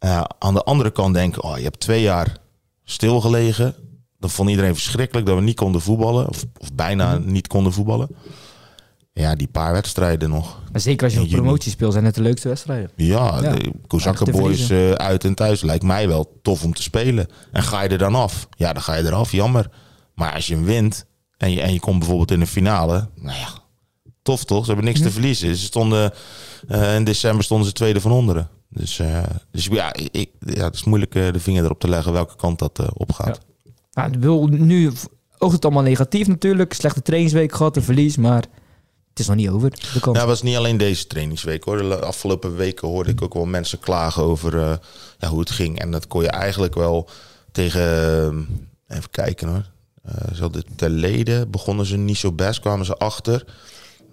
[0.00, 2.36] Uh, aan de andere kant denken, oh, je hebt twee jaar
[2.84, 3.74] stilgelegen.
[4.18, 6.28] Dan vond iedereen verschrikkelijk dat we niet konden voetballen.
[6.28, 7.32] Of, of bijna mhm.
[7.32, 8.08] niet konden voetballen.
[9.18, 10.60] Ja, die paar wedstrijden nog.
[10.72, 12.90] Maar zeker als je een promotie speelt, zijn het de leukste wedstrijden.
[12.96, 13.52] Ja, ja.
[13.52, 17.28] de Kozakkenboys uh, uit en thuis lijkt mij wel tof om te spelen.
[17.52, 18.48] En ga je er dan af?
[18.56, 19.70] Ja, dan ga je eraf, jammer.
[20.14, 23.38] Maar als je hem wint en je, en je komt bijvoorbeeld in de finale, nou
[23.38, 23.48] ja,
[24.22, 24.60] tof toch?
[24.60, 25.56] Ze hebben niks te verliezen.
[25.56, 26.12] Ze stonden,
[26.68, 28.48] uh, in december stonden ze tweede van onderen.
[28.68, 32.36] Dus, uh, dus ja, ik, ja, het is moeilijk de vinger erop te leggen welke
[32.36, 33.40] kant dat op gaat.
[33.90, 34.10] Ja.
[34.10, 34.92] wil nu
[35.38, 36.72] oogt het allemaal negatief natuurlijk.
[36.72, 38.44] Slechte trainingsweek gehad, een verlies, maar
[39.16, 39.70] het is nog niet over.
[39.70, 40.10] De.
[40.12, 41.78] Ja, was niet alleen deze trainingsweek hoor.
[41.78, 44.72] De afgelopen weken hoorde ik ook wel mensen klagen over uh,
[45.18, 45.80] ja, hoe het ging.
[45.80, 47.08] En dat kon je eigenlijk wel
[47.52, 47.80] tegen.
[48.88, 49.70] Uh, even kijken hoor.
[50.06, 53.44] Uh, zo de leden begonnen ze niet zo best, kwamen ze achter.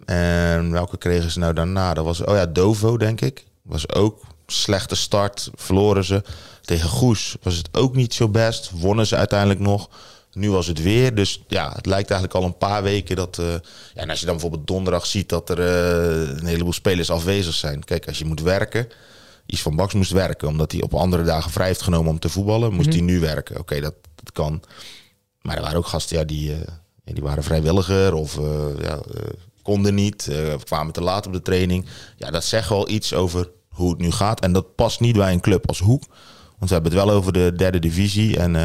[0.06, 1.94] En welke kregen ze nou daarna?
[1.94, 3.46] Dat was, oh ja, Dovo, denk ik.
[3.62, 5.50] Was ook slechte start.
[5.56, 6.24] Verloren ze.
[6.62, 8.72] Tegen Goes was het ook niet zo best.
[8.72, 9.90] Wonnen ze uiteindelijk nog.
[10.34, 11.16] Nu was het weer.
[11.16, 13.38] Dus ja, het lijkt eigenlijk al een paar weken dat.
[13.38, 13.46] Uh,
[13.94, 17.54] ja, en als je dan bijvoorbeeld donderdag ziet dat er uh, een heleboel spelers afwezig
[17.54, 17.84] zijn.
[17.84, 18.88] Kijk, als je moet werken.
[19.46, 22.30] Iets van Baks moest werken, omdat hij op andere dagen vrij heeft genomen om te
[22.30, 22.74] voetballen.
[22.74, 23.06] Moest hij mhm.
[23.06, 23.60] nu werken.
[23.60, 24.64] Oké, dat, dat kan.
[25.42, 26.58] Maar er waren ook gasten ja, die, uh,
[27.04, 28.40] die waren vrijwilliger of
[28.82, 29.02] ja,
[29.62, 30.30] konden niet.
[30.64, 31.86] kwamen te laat op de training.
[32.16, 34.40] Ja, dat zegt wel iets over hoe het nu gaat.
[34.40, 36.04] En dat past niet bij een club als Hoek.
[36.58, 38.40] Want we hebben het wel over de derde divisie.
[38.40, 38.56] En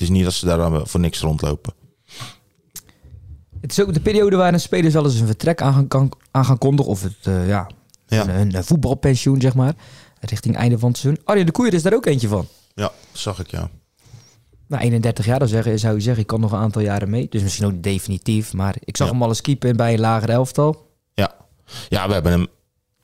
[0.00, 1.72] het is niet dat ze daar voor niks rondlopen.
[3.60, 6.58] Het is ook de periode waarin spelers wel eens een vertrek aan gaan, aan gaan
[6.58, 6.90] kondigen.
[6.90, 7.70] Of het, uh, ja,
[8.06, 8.28] Ja.
[8.28, 9.74] Een, een, voetbalpensioen, zeg maar.
[10.20, 11.24] Richting einde van het seizoen.
[11.24, 12.46] Arjen de Koeier is daar ook eentje van.
[12.74, 13.70] Ja, zag ik, ja.
[14.66, 17.26] Nou, 31 jaar, dan zeggen, zou je zeggen, ik kan nog een aantal jaren mee.
[17.28, 18.52] Dus misschien ook definitief.
[18.52, 20.88] Maar ik zag hem al eens keeper bij een lager elftal.
[21.14, 21.34] Ja.
[21.88, 22.46] ja, we hebben hem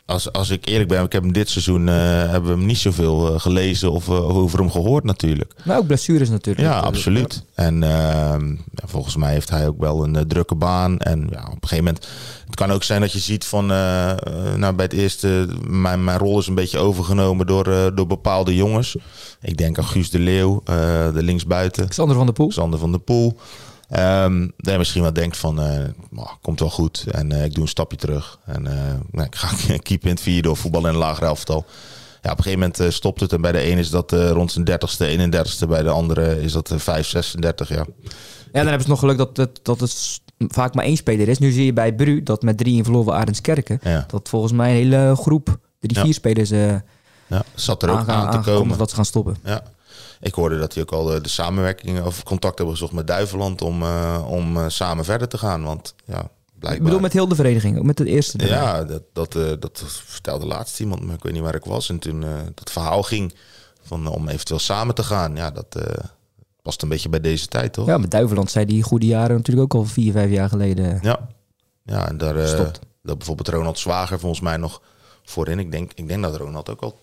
[0.07, 2.79] als, als ik eerlijk ben, ik heb hem dit seizoen uh, hebben we hem niet
[2.79, 5.55] zoveel uh, gelezen of uh, over hem gehoord natuurlijk.
[5.65, 6.67] Maar ook blessures natuurlijk.
[6.67, 7.45] Ja, absoluut.
[7.55, 10.99] En ehm, ja, volgens mij heeft hij ook wel een drukke baan.
[10.99, 12.09] En ja, op een gegeven moment,
[12.47, 16.39] het kan ook zijn dat je ziet van, nou bij het eerste, mijn, mijn rol
[16.39, 18.97] is een beetje overgenomen door, door bepaalde jongens.
[19.41, 21.89] Ik denk aan Guus de Leeuw, de linksbuiten.
[21.89, 22.49] Xander van der Poel.
[22.49, 23.39] Xander van der Poel.
[23.91, 25.85] Um, dat je misschien wel denkt van, uh,
[26.43, 27.05] komt wel goed.
[27.11, 28.39] En uh, ik doe een stapje terug.
[28.45, 28.73] En uh,
[29.11, 31.65] nou, ik ga keep in het vierde of voetballen in een lager elftal.
[32.23, 33.33] Ja, op een gegeven moment stopt het.
[33.33, 35.69] En bij de ene is dat rond zijn 30ste, 31ste.
[35.69, 37.75] Bij de andere is dat 5, 36, ja.
[37.75, 37.87] Ja,
[38.53, 41.39] dan hebben ze nog geluk dat het, dat het vaak maar één speler is.
[41.39, 43.81] Nu zie je bij Bru dat met drie in verloren Arendskerken.
[43.83, 44.05] Ja.
[44.09, 46.51] Dat volgens mij een hele groep, drie, vier spelers...
[46.51, 48.79] ja, zat er ook aan, aan te komen.
[48.79, 49.37] Dat ze gaan stoppen.
[49.45, 49.63] Ja.
[50.21, 53.63] Ik hoorde dat hij ook al de, de samenwerking of contact hebben gezocht met Duiveland
[53.63, 55.63] om, uh, om uh, samen verder te gaan.
[55.63, 56.75] Want ja, blijkbaar.
[56.75, 58.47] Ik bedoel met heel de vereniging, ook met het eerste.
[58.47, 61.89] Ja, dat, dat, uh, dat vertelde laatst iemand, maar ik weet niet waar ik was.
[61.89, 62.25] En toen
[62.55, 63.35] dat verhaal ging
[63.83, 65.37] van, om eventueel samen te gaan.
[65.37, 65.79] Ja, dat
[66.63, 67.87] past een beetje bij deze tijd, toch?
[67.87, 70.99] Ja, met Duiveland zei die goede jaren natuurlijk ook al vier, vijf jaar geleden.
[71.03, 71.29] Ja,
[71.83, 72.35] ja en daar
[73.07, 74.83] dat bijvoorbeeld Ronald Zwager volgens mij nog
[75.23, 75.59] voorin.
[75.59, 76.99] Ik denk, ik denk dat Ronald ook al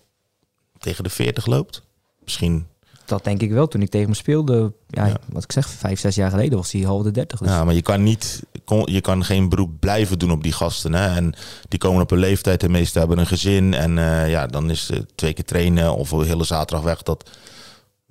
[0.78, 1.82] tegen de 40 loopt.
[2.24, 2.66] Misschien
[3.04, 3.68] dat denk ik wel.
[3.68, 6.82] Toen ik tegen hem speelde, ja, wat ik zeg, vijf, zes jaar geleden was hij
[6.82, 7.38] half de dertig.
[7.38, 7.48] Dus.
[7.48, 8.42] Ja, maar je kan niet,
[8.84, 10.94] je kan geen beroep blijven doen op die gasten.
[10.94, 11.14] Hè?
[11.14, 11.34] En
[11.68, 13.74] die komen op een leeftijd, de meeste hebben een gezin.
[13.74, 17.02] En uh, ja, dan is uh, twee keer trainen of een hele zaterdag weg.
[17.02, 17.30] Dat,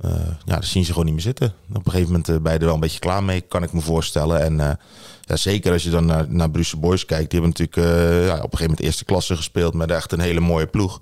[0.05, 0.11] uh,
[0.45, 1.53] ja, dat zien ze gewoon niet meer zitten.
[1.69, 3.81] Op een gegeven moment ben je er wel een beetje klaar mee, kan ik me
[3.81, 4.41] voorstellen.
[4.41, 4.77] En
[5.21, 7.31] ja, zeker als je dan naar, naar Brussel Boys kijkt.
[7.31, 7.93] Die hebben natuurlijk
[8.25, 11.01] ja, op een gegeven moment eerste klasse gespeeld met echt een hele mooie ploeg.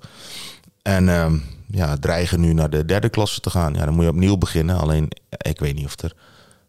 [0.82, 1.38] En ehm,
[1.72, 3.74] ja, dreigen nu naar de derde klasse te gaan.
[3.74, 4.78] Ja, dan moet je opnieuw beginnen.
[4.78, 6.14] Alleen, ik weet niet of er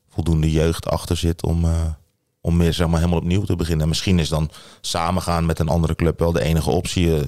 [0.10, 1.72] voldoende jeugd achter zit om, uh,
[2.42, 3.82] om meer zeg maar, helemaal opnieuw te beginnen.
[3.82, 4.50] En misschien is dan
[4.82, 7.08] samengaan met een andere club wel de enige optie.
[7.08, 7.22] Uh,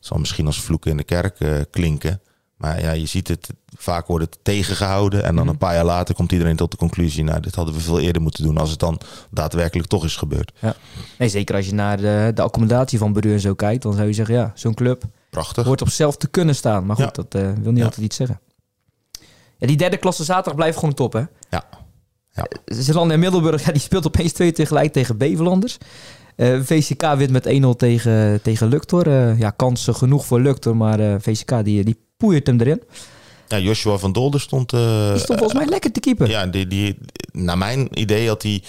[0.00, 2.20] zal misschien als vloeken in de kerk uh, klinken.
[2.56, 5.24] Maar ja, je ziet het, vaak wordt het tegengehouden.
[5.24, 5.52] En dan mhm.
[5.52, 7.24] een paar jaar later komt iedereen tot de conclusie...
[7.24, 8.58] nou, dit hadden we veel eerder moeten doen...
[8.58, 10.52] als het dan daadwerkelijk toch is gebeurd.
[10.60, 10.76] Ja.
[11.18, 13.82] Nee, zeker als je naar de, de accommodatie van Beru en zo kijkt...
[13.82, 15.04] dan zou je zeggen, ja, zo'n club
[15.36, 15.64] Prachtig.
[15.64, 16.86] Hoort op zelf te kunnen staan.
[16.86, 18.40] Maar goed, dat uh, wil niet altijd iets zeggen.
[19.58, 21.18] Ja, die derde klasse zaterdag blijft gewoon top, hè?
[21.50, 21.64] Ja.
[22.30, 22.42] ja.
[22.42, 25.78] Eh, Zeeland en Middelburg, ja, die speelt opeens twee tegelijk tegen Bevelanders.
[26.36, 29.06] Uh, eh, VCK wint met 1-0 tegen, tegen Luctor.
[29.06, 32.82] Uh, ja, kansen genoeg voor Luctor, maar uh, VCK die, die poeiert hem erin.
[33.48, 34.70] Ja, Joshua van Dolder stond...
[34.70, 36.28] die stond volgens mij lekker te keeper.
[36.28, 36.98] Ja, die, die,
[37.32, 38.52] naar mijn idee had hij...
[38.52, 38.64] Ehm,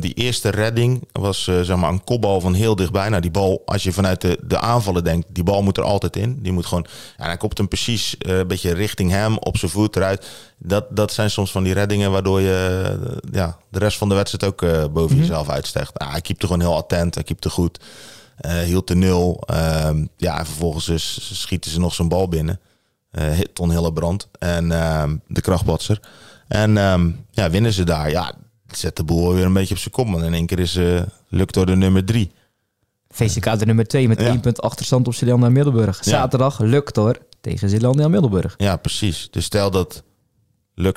[0.00, 3.08] die eerste redding was uh, zeg maar een kopbal van heel dichtbij.
[3.08, 6.16] Nou, die bal, als je vanuit de, de aanvallen denkt, die bal moet er altijd
[6.16, 6.38] in.
[6.42, 6.86] Die moet gewoon.
[7.16, 10.26] En hij kopt hem precies uh, een beetje richting hem, op zijn voet eruit.
[10.58, 14.14] Dat, dat zijn soms van die reddingen waardoor je uh, ja, de rest van de
[14.14, 14.60] wedstrijd ook
[14.92, 15.18] boven mm -hmm.
[15.18, 15.98] jezelf uitstegt.
[15.98, 17.80] Nou, hij keepte gewoon heel attent, hij keepte goed.
[18.64, 19.42] hield de nul.
[19.46, 22.60] Ehm, ja, en vervolgens dus schieten ze nog zijn bal binnen.
[23.52, 26.00] Ton Hillebrand en ehm, de krachtbatser.
[26.48, 26.72] En
[27.30, 28.10] ja, winnen ze daar.
[28.10, 28.34] Ja,
[28.76, 30.06] zet de boel weer een beetje op zijn kop.
[30.06, 31.02] Maar in één keer is uh,
[31.46, 32.32] door de nummer drie.
[33.08, 36.04] VCK de nummer twee met één punt achterstand op Zeeland Middelburg.
[36.04, 38.54] Zaterdag lukt door tegen Zeeland Middelburg.
[38.56, 39.28] Ja, precies.
[39.30, 40.02] Dus stel dat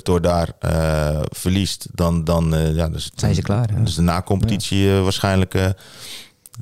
[0.04, 3.84] door daar uh, verliest, dan, dan uh, ja, dus, zijn ze klaar.
[3.84, 5.02] Dus de na-competitie ja.
[5.02, 5.76] waarschijnlijk het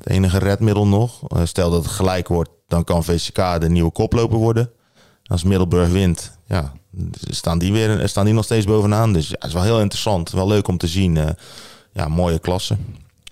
[0.04, 1.20] enige redmiddel nog.
[1.44, 4.70] stel dat het gelijk wordt, dan kan VCK de nieuwe koploper worden.
[5.24, 6.72] Als Middelburg wint, ja,
[7.30, 9.12] staan die, weer, staan die nog steeds bovenaan.
[9.12, 10.30] Dus ja, het is wel heel interessant.
[10.30, 11.16] Wel leuk om te zien.
[11.16, 11.26] Uh,
[11.92, 12.76] ja, mooie klasse.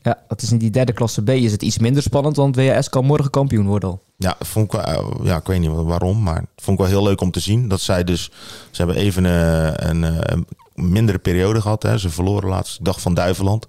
[0.02, 2.88] Ja, dat is in die derde klasse B is het iets minder spannend, want WS
[2.88, 4.02] kan morgen kampioen worden al.
[4.16, 7.08] Ja, vond ik wel, eh, ja, ik weet niet waarom, maar vond ik wel heel
[7.08, 7.68] leuk om te zien.
[7.68, 8.30] Dat zij dus,
[8.70, 11.82] ze hebben even een, een, mindere periode gehad.
[11.82, 11.98] Hè.
[11.98, 13.66] Ze verloren laatst dag van Duiveland.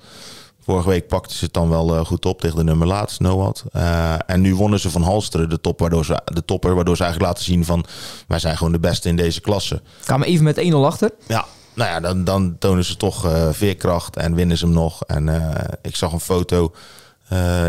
[0.65, 3.63] Vorige week pakten ze het dan wel uh, goed op tegen de nummer laatst, Noat.
[3.75, 7.03] Uh, en nu wonnen ze van Halsteren de, top, waardoor ze, de topper, waardoor ze
[7.03, 7.85] eigenlijk laten zien van...
[8.27, 9.81] wij zijn gewoon de beste in deze klasse.
[10.03, 11.11] Kwamen even met 1-0 achter.
[11.27, 15.03] Ja, nou ja, dan, dan tonen ze toch uh, veerkracht en winnen ze hem nog.
[15.03, 16.73] En ik zag een foto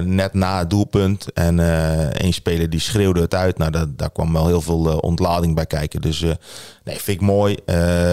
[0.05, 1.33] net na het doelpunt.
[1.33, 1.59] En
[2.13, 3.59] één speler die schreeuwde het uit.
[3.59, 6.01] Nou, dat, daar kwam wel heel veel ontlading bij kijken.
[6.01, 6.37] Dus nee,
[7.01, 7.55] vind ik mooi.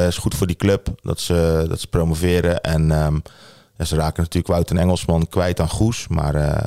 [0.08, 2.62] is goed voor die club dat ze, dat ze promoveren.
[2.62, 2.92] En...
[2.92, 3.22] Um,
[3.78, 6.08] ze raken natuurlijk Wout Engelsman kwijt aan Goes.
[6.08, 6.64] Maar uh,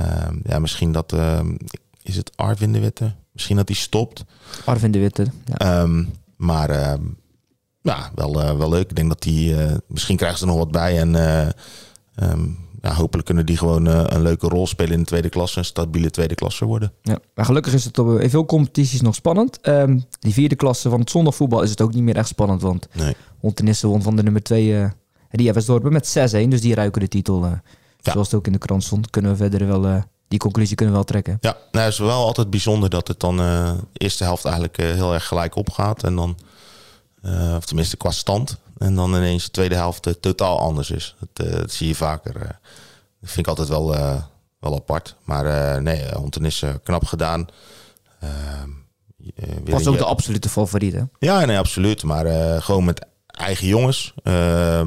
[0.00, 1.12] uh, ja, misschien dat...
[1.12, 1.40] Uh,
[2.02, 3.14] is het Arvin de Witte?
[3.32, 4.24] Misschien dat hij stopt.
[4.64, 5.80] Arvin de Witte, ja.
[5.80, 7.02] Um, maar ehm,
[7.80, 8.90] ja, wel, wel leuk.
[8.90, 9.80] Ik denk dat hij...
[9.88, 10.98] misschien krijgen ze er nog wat bij.
[11.00, 11.14] En
[12.22, 15.58] um, hopelijk kunnen die gewoon een leuke rol spelen in de tweede klasse.
[15.58, 16.92] Een stabiele tweede klasse worden.
[17.02, 19.60] Ja, maar gelukkig is het op in veel competities nog spannend.
[19.60, 22.62] Ehm, die vierde klasse van het zondagvoetbal is het ook niet meer echt spannend.
[22.62, 23.16] Want nee.
[23.40, 24.90] Ontenissen won van de nummer 2
[25.30, 26.48] uh, die Eversdorpen met 6-1.
[26.48, 27.44] Dus die ruiken de titel.
[27.44, 27.50] Uh,
[28.00, 28.12] ja.
[28.12, 29.86] Zoals het ook in de krant stond, kunnen we verder wel...
[29.86, 31.38] Uh, die conclusie kunnen we wel trekken.
[31.40, 35.14] Ja, nou, het is wel altijd bijzonder dat het dan de eerste helft eigenlijk heel
[35.14, 36.02] erg gelijk opgaat.
[36.02, 36.38] En dan,
[37.56, 38.56] of tenminste qua stand.
[38.78, 41.14] En dan ineens de tweede helft totaal anders is.
[41.20, 42.32] Dat, dat, zie je vaker.
[42.32, 43.88] dat vind ik altijd wel,
[44.58, 45.16] wel apart.
[45.24, 47.46] Maar nee, Honten is knap gedaan.
[48.20, 48.70] Ehm,
[49.64, 51.02] Was ook de absolute favoriet, hè?
[51.18, 52.02] Ja, nee, absoluut.
[52.02, 54.14] Maar gewoon met eigen jongens.
[54.24, 54.80] Uh,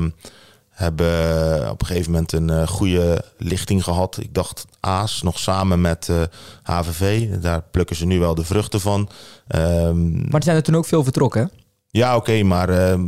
[0.80, 4.18] hebben op een gegeven moment een uh, goede lichting gehad.
[4.18, 6.28] Ik dacht Aas nog samen met uh, eh,
[6.64, 7.30] HVV.
[7.42, 9.10] Daar plukken ze nu wel de vruchten van.
[9.56, 11.52] Um, maar er zijn er toen ook veel vertrokken?
[11.90, 12.44] Ja, oké.
[12.44, 13.04] maar uh,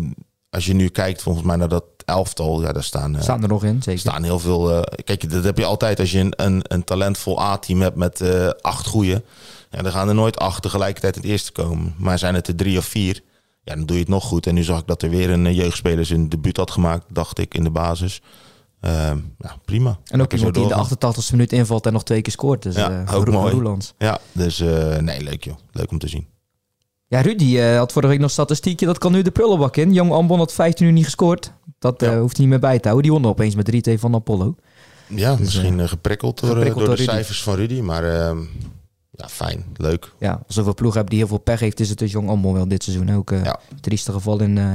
[0.49, 3.47] als je nu kijkt volgens mij naar dat elftal, ja, daar staan, uh, staan er
[3.47, 3.84] nog in.
[3.84, 3.99] Zeker.
[3.99, 4.86] staan heel veel.
[5.04, 8.23] kijk, dat heb je altijd als je een, een, een talentvol A-team hebt met
[8.62, 9.23] acht goede.
[9.69, 11.95] Ja, dan gaan er nooit acht tegelijkertijd het eerste komen.
[11.97, 13.21] Maar zijn het er drie of vier?
[13.63, 14.47] Ja, dan doe je het nog goed.
[14.47, 17.39] En nu zag ik dat er weer een eh, jeugdspeler zijn debuut had gemaakt, dacht
[17.39, 18.21] ik, in de basis.
[18.82, 18.91] Uh,
[19.38, 20.00] ja, prima.
[20.06, 22.63] En ook iemand die in de 88 e minuut invalt en nog twee keer scoort.
[22.63, 23.54] Dus, ja, uh, ook mooi.
[23.54, 23.93] Roelands.
[23.97, 25.56] Ja, dus uh, nee, leuk joh.
[25.71, 26.28] Leuk om te zien.
[27.08, 28.86] Ja, Rudy had vorige week nog statistiekje.
[28.86, 29.93] Dat kan nu de prullenbak in.
[29.93, 31.54] Jong Ambon had 15 uur niet gescoord.
[31.80, 32.19] Dat ja.
[32.19, 33.12] hoeft hij niet meer bij te houden.
[33.12, 34.56] Die won opeens met 3-2 van Apollo.
[35.08, 37.80] Ja, dus, misschien geprikkeld door, geprikkeld door, de cijfers van Rudy.
[37.82, 38.38] Maar ehm,
[39.12, 40.13] ja, fijn, leuk.
[40.19, 42.54] Ja, als we ploeg hebben die heel veel pech heeft, is het dus Jong allemaal
[42.54, 43.32] wel dit seizoen ook.
[43.32, 43.60] Uh, ja.
[43.82, 44.74] Trieste geval in, uh,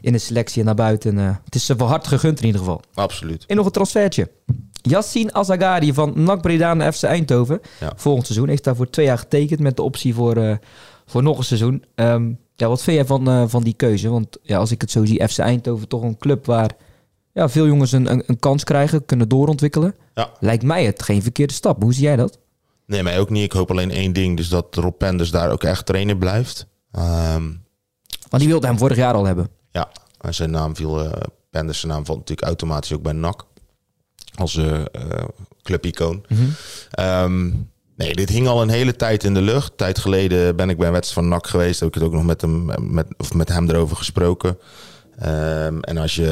[0.00, 1.18] in de selectie en naar buiten.
[1.18, 2.80] Uh, het is ze van hard gegund in ieder geval.
[2.94, 3.44] Absoluut.
[3.46, 4.30] En nog een transfertje.
[4.82, 7.60] Yassine Azagari van NAC Breda naar FC Eindhoven.
[7.80, 7.92] Ja.
[7.96, 10.58] Volgend seizoen heeft daarvoor twee jaar getekend met de optie voor,
[11.06, 11.84] voor nog een seizoen.
[11.94, 14.08] Um, ja, wat vind jij van, van die keuze?
[14.08, 16.70] Want ja, als ik het zo zie, FC Eindhoven toch een club waar
[17.32, 19.94] ja, veel jongens een, een, een kans krijgen, kunnen doorontwikkelen.
[20.14, 20.30] Ja.
[20.40, 21.82] Lijkt mij het geen verkeerde stap.
[21.82, 22.38] Hoe zie jij dat?
[22.86, 23.44] Nee, mij ook niet.
[23.44, 24.36] Ik hoop alleen één ding.
[24.36, 26.66] Dus dat Rob Penders daar ook echt trainer blijft.
[26.92, 27.64] Um,
[28.28, 29.48] Want die wilde hem vorig jaar al hebben.
[29.70, 29.88] Ja,
[30.20, 31.04] en zijn naam viel...
[31.04, 31.12] Uh,
[31.50, 33.44] Penders zijn naam valt natuurlijk automatisch ook bij NAC.
[34.34, 34.82] Als uh,
[35.62, 36.24] clubicoon.
[36.28, 36.54] Mm
[36.96, 37.68] -hmm.
[37.96, 39.70] nee, dit hing al een hele tijd in de lucht.
[39.70, 41.80] Een tijd geleden ben ik bij een wedstrijd van NAC geweest.
[41.80, 44.58] Heb ik het ook nog met hem, met, of met hem erover gesproken.
[45.24, 46.28] Um, en als je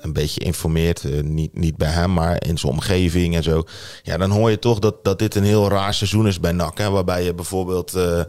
[0.00, 3.64] een beetje informeert, uh, niet, niet bij hem, maar in zijn omgeving en zo.
[4.02, 6.78] Ja, dan hoor je toch dat, dat dit een heel raar seizoen is bij NAC.
[6.78, 8.20] Hè, waarbij je bijvoorbeeld uh,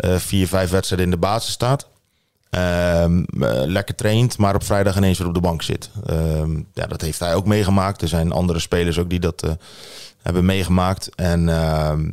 [0.00, 1.88] uh, vier, vijf wedstrijden in de basis staat.
[2.50, 3.24] Um,
[3.66, 5.90] lekker traint, maar op vrijdag ineens weer op de bank zit.
[6.10, 8.02] Um, ja, dat heeft hij ook meegemaakt.
[8.02, 9.56] Er zijn andere spelers ook die dat
[10.22, 11.14] hebben meegemaakt.
[11.14, 11.46] En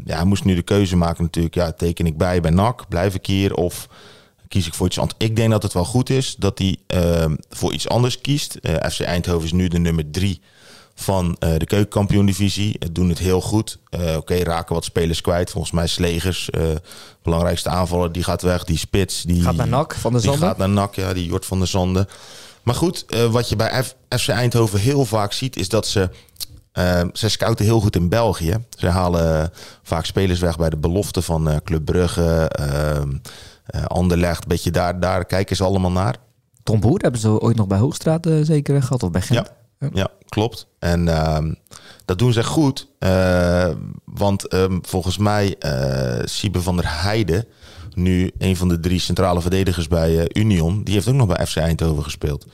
[0.06, 1.56] ja, hij moest nu de keuze maken natuurlijk.
[1.56, 2.88] Ja, teken ik bij bij NAC?
[2.89, 3.54] Blijf ik hier?
[3.54, 3.88] Of
[4.52, 5.20] kies ik voor iets anders.
[5.20, 8.58] Ik denk dat het wel goed is dat hij uh, voor iets anders kiest.
[8.62, 10.42] Uh, eh, FC Eindhoven is nu de nummer drie
[10.96, 12.76] van uh, de keukenkampioen-divisie.
[12.80, 13.78] Het doen het heel goed.
[13.90, 15.50] Uh, Oké, raken wat spelers kwijt.
[15.52, 16.50] Volgens mij Slegers,
[17.24, 18.64] belangrijkste aanvaller, die gaat weg.
[18.64, 20.40] Die spits, die gaat naar NAC van de Zanden.
[20.40, 22.08] Die gaat naar NAC, ja, die Jort van de Zanden.
[22.64, 26.10] Maar goed, wat je bij F FC Eindhoven heel vaak ziet, is dat ze
[26.74, 28.58] uh, ze scouten heel goed in België.
[28.78, 29.52] Ze halen
[29.84, 32.52] vaak spelers weg bij de belofte van uh, Club Brugge,
[33.76, 36.15] uh, uh, Anderlecht, beetje daar, daar kijken ze allemaal naar.
[36.63, 39.52] Tom Boer hebben ze ooit nog bij Hoogstraat uh, zeker gehad of bij Gent?
[39.80, 40.08] Ja, ja.
[40.30, 40.67] klopt.
[40.80, 41.38] En uh,
[42.06, 42.88] dat doen ze goed.
[43.00, 43.69] Uh,
[44.06, 47.45] want um, volgens mij uh, Siebe van der Heijden,
[47.93, 51.58] nu een van de drie centrale verdedigers bij Union, die heeft ook nog bij FC
[51.58, 52.47] Eindhoven gespeeld.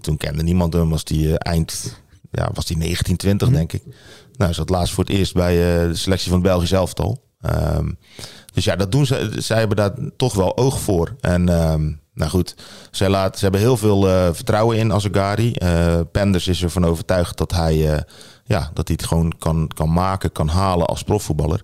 [0.00, 3.54] Toen kende niemand hem, was die eind, ja, was die 1920 mm.
[3.54, 3.82] denk ik.
[4.36, 5.54] Nou, zat laatst voor het eerst bij
[5.88, 7.24] de selectie van het Belgisch elftal.
[7.40, 7.98] Um,
[8.56, 9.32] dus ja, dat doen ze.
[9.38, 11.14] Zij hebben daar toch wel oog voor.
[11.20, 11.74] En uh,
[12.14, 12.54] nou goed,
[12.90, 15.54] zij laat, ze hebben heel veel uh, vertrouwen in Azagari.
[15.62, 17.98] Uh, Penders is ervan overtuigd dat hij, uh,
[18.44, 21.62] ja, dat hij het gewoon kan, kan maken, kan halen als profvoetballer.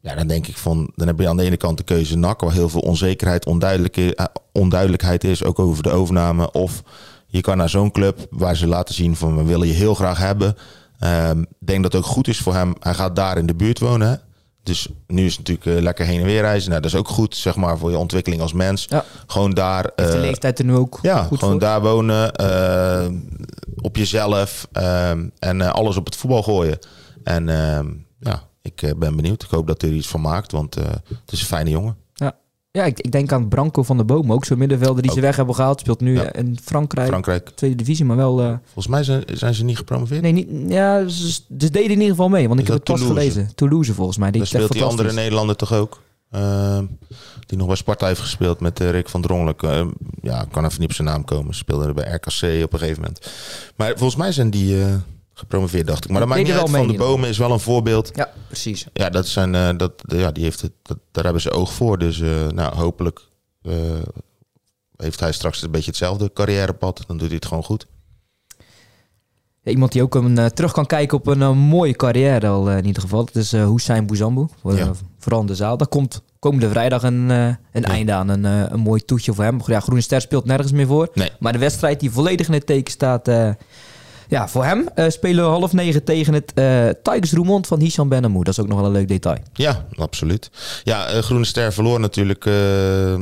[0.00, 2.40] Ja, dan denk ik van, dan heb je aan de ene kant de keuze NAC,
[2.40, 3.46] waar heel veel onzekerheid,
[4.52, 6.52] onduidelijkheid is, ook over de overname.
[6.52, 6.82] Of
[7.26, 10.18] je kan naar zo'n club waar ze laten zien van, we willen je heel graag
[10.18, 10.56] hebben.
[10.98, 12.74] Ehm, ik denk dat het ook goed is voor hem.
[12.80, 14.20] Hij gaat daar in de buurt wonen.
[14.70, 16.70] Dus nu is het natuurlijk uh, lekker heen en weer reizen.
[16.70, 18.86] Nou, dat is ook goed, zeg maar, voor je ontwikkeling als mens.
[18.88, 19.04] Ja.
[19.26, 19.90] Gewoon daar...
[19.96, 23.06] Uh, de leeftijd er nu ook Ja, gewoon daar wonen, uh,
[23.80, 24.68] op jezelf
[25.38, 26.78] en alles op het voetbal gooien.
[27.24, 27.46] En
[28.20, 29.42] ja, ik ben benieuwd.
[29.42, 31.96] Ik hoop dat hij er iets van maakt, want het is een fijne jongen.
[32.72, 35.36] Ja, ik, ik, denk aan Branco van der Boom, ook zo'n middenvelder die ze weg
[35.36, 35.80] hebben gehaald.
[35.80, 38.40] Speelt nu in Frankrijk, Frankrijk, tweede divisie, maar wel...
[38.40, 38.54] Uh...
[38.62, 40.22] Volgens mij zijn, zijn ze niet gepromoveerd.
[40.22, 43.02] Nee, niet, ja, ze, ze deden in ieder geval mee, want ik heb het pas
[43.02, 43.54] gelezen.
[43.54, 44.30] Toulouse volgens mij.
[44.30, 46.02] Die speelt die andere Nederlander toch ook?
[46.34, 46.78] Uh,
[47.46, 49.62] die nog bij Sparta heeft gespeeld met uh, Rick van Drongelijk.
[49.62, 49.86] Uh,
[50.22, 51.54] ja, kan even niet op zijn naam komen.
[51.54, 53.30] Speelde er bij RKC op een gegeven moment.
[53.76, 54.76] Maar volgens mij zijn die
[55.40, 56.10] gepromoveerd, dacht ik.
[56.10, 56.70] Maar dat maakt niet uit.
[56.70, 58.10] Van de Bomen is wel een voorbeeld.
[58.14, 58.86] Ja, precies.
[58.92, 61.98] Ja, dat zijn, uh, dat, ja die heeft het, dat, daar hebben ze oog voor.
[61.98, 63.20] Dus uh, nou, hopelijk
[63.62, 63.74] uh,
[64.96, 67.04] heeft hij straks een beetje hetzelfde carrièrepad.
[67.06, 67.86] Dan doet hij het gewoon goed.
[69.62, 73.02] Ja, iemand die ook een, terug kan kijken op een mooie carrière al in ieder
[73.02, 73.24] geval.
[73.24, 74.48] Dat is uh, Hussein Bouzambou.
[74.62, 74.92] Ja.
[75.18, 75.76] Vooral in de zaal.
[75.76, 77.82] Daar komt komende vrijdag een, een ja.
[77.82, 78.28] einde aan.
[78.28, 79.60] Een, een mooi toetje voor hem.
[79.66, 81.10] Ja, Groene Ster speelt nergens meer voor.
[81.14, 81.30] Nee.
[81.38, 83.28] Maar de wedstrijd die volledig in het teken staat
[84.30, 88.08] ja, voor hem uh, spelen we half negen tegen het uh, Tigers Roermond van Hisham
[88.08, 88.44] Benamou.
[88.44, 89.38] Dat is ook nog wel een leuk detail.
[89.52, 90.50] Ja, absoluut.
[90.84, 92.50] Ja, uh, Groene Ster verloor natuurlijk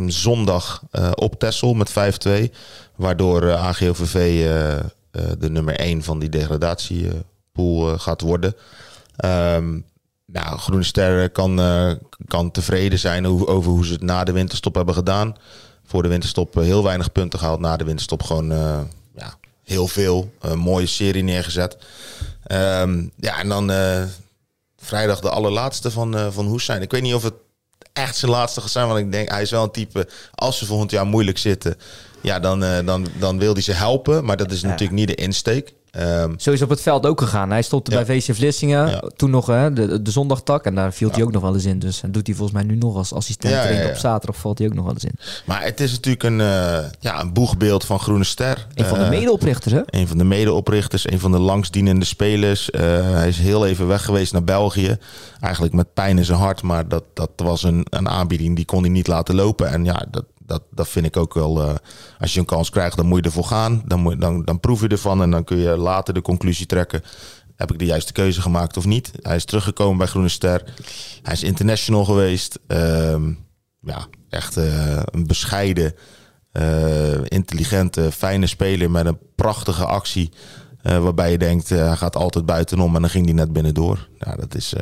[0.06, 0.82] zondag
[1.14, 2.54] op Tessel met 5-2.
[2.96, 4.46] Waardoor AGOVV
[5.38, 8.54] de nummer 1 van die degradatiepool gaat worden.
[9.24, 9.84] Um,
[10.26, 11.60] nou, Groene Ster kan,
[12.26, 15.36] kan tevreden zijn over hoe ze het na de winterstop hebben gedaan.
[15.84, 17.60] Voor de winterstop heel weinig punten gehaald.
[17.60, 18.52] Na de winterstop gewoon
[19.68, 20.32] heel veel.
[20.40, 21.76] Een mooie serie neergezet.
[22.52, 24.02] Um, ja, en dan uh,
[24.76, 26.82] vrijdag de allerlaatste van, uh, van Hoesijn.
[26.82, 27.34] Ik weet niet of het
[27.92, 28.86] echt zijn laatste gaat zijn.
[28.86, 30.08] Want ik denk, hij is wel een type...
[30.34, 31.76] Als ze volgend jaar moeilijk zitten...
[32.20, 34.24] Ja, dan, uh, dan, dan wil hij ze helpen.
[34.24, 34.66] Maar dat is ja.
[34.66, 35.74] natuurlijk niet de insteek.
[36.00, 37.50] Um, Zo is op het veld ook gegaan.
[37.50, 37.80] Hij ja.
[37.82, 39.02] bij VC Vlissingen, ja.
[39.16, 40.64] toen nog hè, de, de zondagtak.
[40.64, 41.78] En daar viel hij ook nog wel eens in.
[41.78, 44.66] Dus en doet hij volgens mij nu nog als assistent ja, Op zaterdag valt hij
[44.66, 45.14] ook nog wel eens in.
[45.44, 48.66] Maar het is natuurlijk een, uh, ja, een boegbeeld van Groene Ster.
[48.74, 49.80] Een van de uh, medeoprichters, hè?
[49.86, 52.70] Een van de medeoprichters, een van de langstdienende spelers.
[52.70, 52.80] Uh,
[53.10, 54.96] hij is heel even weg geweest naar België.
[55.40, 56.62] Eigenlijk met pijn in zijn hart.
[56.62, 59.68] Maar dat, dat was een, een aanbieding die kon hij niet laten lopen.
[59.68, 61.62] En ja, dat, dat, dat vind ik ook wel.
[61.62, 61.74] Uh,
[62.18, 63.82] als je een kans krijgt, dan moet je ervoor gaan.
[63.84, 67.02] Dan, moet, dan, dan proef je ervan en dan kun je later de conclusie trekken.
[67.56, 69.10] Heb ik de juiste keuze gemaakt of niet?
[69.20, 70.64] Hij is teruggekomen bij Groene Ster.
[71.22, 72.58] Hij is international geweest.
[72.68, 73.16] Uh,
[73.80, 75.94] ja, echt uh, een bescheiden,
[76.52, 80.32] uh, intelligente, fijne speler met een prachtige actie.
[80.82, 84.08] waarbij je denkt, hij gaat altijd buitenom en dan ging hij net binnendoor.
[84.18, 84.74] Ja, dat is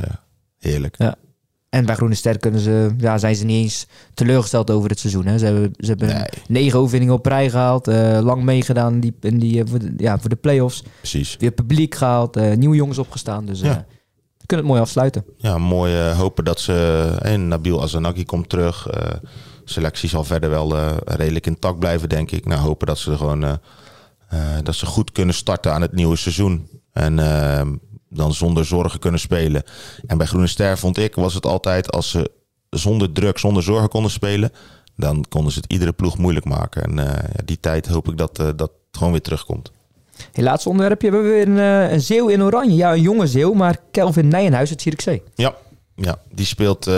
[0.58, 0.94] heerlijk.
[0.98, 1.16] Ja.
[1.68, 5.26] En bij Groene Ster kunnen ze, ja, zijn ze niet eens teleurgesteld over het seizoen.
[5.26, 5.38] Hè.
[5.38, 6.26] Ze hebben, ze hebben nee.
[6.48, 7.88] negen overwinningen op rij gehaald.
[7.88, 10.82] Uh, lang meegedaan in die, in die, uh, voor de, ja, voor de play-offs.
[10.98, 11.36] Precies.
[11.38, 12.36] Weer publiek gehaald.
[12.36, 13.44] Uh, nieuwe jongens opgestaan.
[13.44, 13.86] Dus ja.
[14.38, 15.24] we kunnen het mooi afsluiten.
[15.36, 17.16] Ja, mooi hopen dat ze...
[17.18, 18.88] En Nabil Azanaki komt terug.
[19.64, 22.46] selectie zal verder wel redelijk intact blijven, denk ik.
[22.46, 23.58] Nou, hopen dat ze gewoon...
[24.62, 26.68] dat ze goed kunnen starten aan het nieuwe seizoen.
[26.92, 27.18] En
[28.08, 29.62] dan zonder zorgen kunnen spelen.
[30.06, 32.30] En bij Groene Ster vond ik, was het altijd als ze
[32.70, 34.50] zonder druk, zonder zorgen konden spelen,
[34.96, 36.82] dan konden ze het iedere ploeg moeilijk maken.
[36.82, 37.12] En uh,
[37.44, 39.72] die tijd hoop ik dat uh, dat gewoon weer terugkomt.
[40.32, 42.76] Hey, laatste onderwerpje hebben we weer een, uh, een zeeuw in oranje.
[42.76, 45.22] Ja, een jonge zeeuw, maar Kelvin Nijenhuis uit Zierikzee.
[45.34, 45.54] Ja,
[45.94, 46.90] ja, die speelt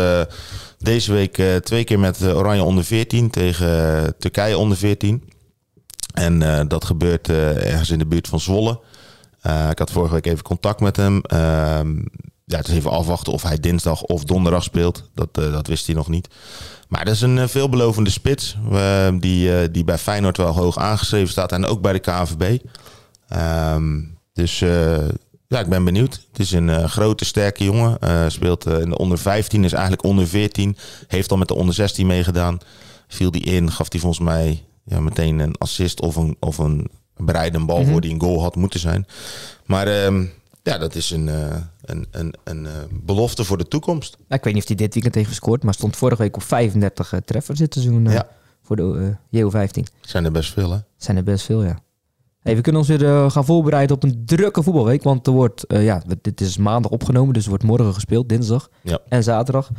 [0.79, 5.31] deze week twee keer met Oranje onder 14 tegen Turkije onder 14.
[6.15, 8.81] En dat gebeurt ergens in de buurt van Zwolle.
[9.47, 11.15] Uh, ik had vorige week even contact met hem.
[11.33, 11.39] Uh,
[12.45, 15.11] ja, het is even afwachten of hij dinsdag of donderdag speelt.
[15.15, 16.29] Dat, uh, dat wist hij nog niet.
[16.89, 18.57] Maar dat is een eh, veelbelovende spits.
[19.19, 21.53] die, die bij Feyenoord wel hoog aangeschreven staat.
[21.53, 22.59] En ook bij de KNVB.
[23.29, 24.01] Ehm,
[24.33, 24.59] dus
[25.49, 26.27] ja, ik ben benieuwd.
[26.31, 27.99] Het is een grote, sterke jongen.
[28.31, 30.77] speelt in de onder 15, is eigenlijk onder 14.
[31.09, 32.59] Heeft al met de onder 16 meegedaan.
[33.09, 36.91] Viel die in, gaf hij volgens mij ja, meteen een assist of een, of een
[37.19, 39.07] bereiden bal voor die een goal had moeten zijn.
[39.67, 40.25] Maar uh,
[40.63, 44.17] ja, dat is een, uh, een, een, een uh, belofte voor de toekomst.
[44.29, 47.13] ik weet niet of hij dit weekend heeft gescoord, maar stond vorige week op 35
[47.13, 48.29] uh, treffers dit seizoen ja.
[48.63, 49.95] voor de JO15.
[50.01, 50.79] Zijn er best veel, hè?
[50.97, 51.79] Zijn er best veel, ja.
[52.39, 55.03] Hey, we kunnen ons weer gaan voorbereiden op een drukke voetbalweek.
[55.03, 58.99] Want er wordt, ja, dit is maandag opgenomen, dus er wordt morgen gespeeld, dinsdag ja.
[59.09, 59.71] en zaterdag.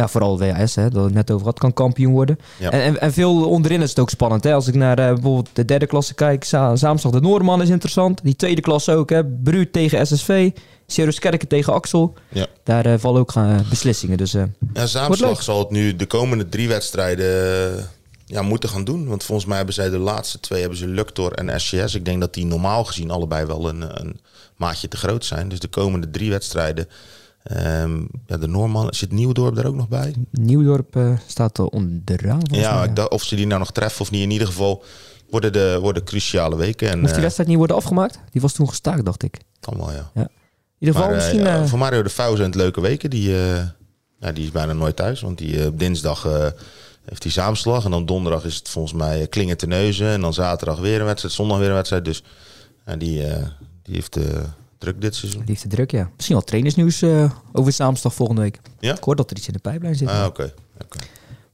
[0.00, 2.38] Ja, vooral WAS, hè, dat het net over had, kan kampioen worden.
[2.58, 2.70] Ja.
[2.70, 4.44] En, en, en, veel onderin is het ook spannend.
[4.44, 4.54] Hè.
[4.54, 8.20] Als ik naar uh, bijvoorbeeld de derde klasse kijk, Zaamstag de Noorman is interessant.
[8.22, 9.24] Die tweede klasse ook, hè.
[9.24, 10.50] Bruut tegen SSV,
[10.86, 12.14] Sirius Kerken tegen Axel.
[12.28, 12.46] Ja.
[12.64, 14.16] Daar uh, vallen ook uh, beslissingen.
[14.16, 14.32] Dus,
[14.72, 17.88] ja, Zaamstag zal het nu de komende drie wedstrijden
[18.26, 19.06] ja, moeten gaan doen.
[19.06, 21.94] Want volgens mij hebben zij de laatste twee, hebben ze Luctor en SCS.
[21.94, 24.20] Ik denk dat die normaal gezien allebei wel een, een
[24.56, 25.48] maatje te groot zijn.
[25.48, 26.88] Dus de komende drie wedstrijden
[27.56, 30.14] Um, ja, de Noorman, zit Nieuwdorp daar ook nog bij?
[30.30, 32.40] Nieuwdorp uh, staat er onderaan.
[32.42, 34.22] Ja, dacht, of ze die nou nog treffen of niet.
[34.22, 34.84] In ieder geval
[35.30, 36.88] worden de worden cruciale weken.
[36.88, 38.18] En, Moest die uh, wedstrijd niet worden afgemaakt?
[38.30, 39.40] Die was toen gestaakt, dacht ik.
[39.60, 40.10] Wel, ja.
[40.14, 40.20] ja.
[40.20, 40.28] In
[40.78, 41.68] ieder geval maar, misschien...
[41.68, 43.10] Voor Mario de Fouw zijn het leuke weken.
[43.10, 43.30] Die,
[44.20, 45.20] ja, die is bijna nooit thuis.
[45.20, 46.22] Want die dinsdag
[47.04, 47.84] heeft hij samenslag.
[47.84, 50.08] En dan donderdag is het volgens mij klingen te neuzen.
[50.08, 51.34] En dan zaterdag weer een wedstrijd.
[51.34, 52.04] Zondag weer een wedstrijd.
[52.04, 52.22] Dus
[52.98, 53.22] die,
[53.82, 54.18] die heeft
[54.80, 55.42] druk dit seizoen.
[55.46, 56.10] Liefde druk, ja.
[56.16, 58.60] Misschien al trainersnieuws uh, over Saamstag volgende week.
[58.78, 58.96] Ja?
[58.96, 60.08] Ik hoor dat er iets in de pijplijn zit.
[60.08, 60.52] Ah, oké.
[60.78, 61.00] Okay.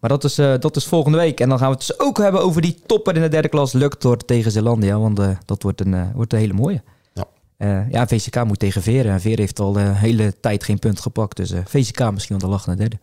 [0.00, 1.40] Maar dat is, uh, dat is volgende week.
[1.40, 3.72] En dan gaan we het dus ook hebben over die topper in de derde klas.
[3.72, 4.98] Luctor tegen Zeelandia.
[4.98, 6.82] Want uh, dat wordt een, wordt een hele mooie.
[7.12, 7.86] Ja.
[7.90, 9.12] Ja, VCK moet tegen Veren.
[9.12, 11.36] En Veren heeft al een hele tijd geen punt gepakt.
[11.36, 12.98] Dus VCK misschien wel de lach naar derde.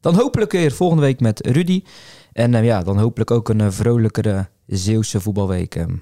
[0.00, 1.82] Dan hopelijk weer volgende week met Rudy.
[2.32, 5.96] En ja, dan hopelijk ook een vrolijkere Zeeuwse voetbalweek ehm,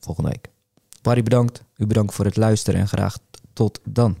[0.00, 0.48] volgende week.
[1.02, 1.64] Barry bedankt.
[1.76, 3.16] U bedankt voor het luisteren en graag
[3.52, 4.16] tot dan.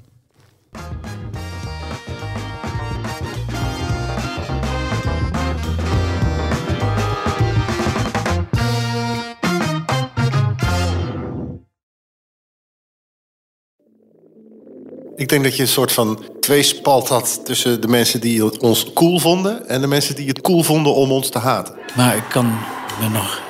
[15.16, 19.18] Ik denk dat je een soort van tweespalt had tussen de mensen die ons cool
[19.18, 21.74] vonden en de mensen die het cool vonden om ons te haten.
[21.96, 22.46] Maar ik kan
[23.00, 23.49] me nog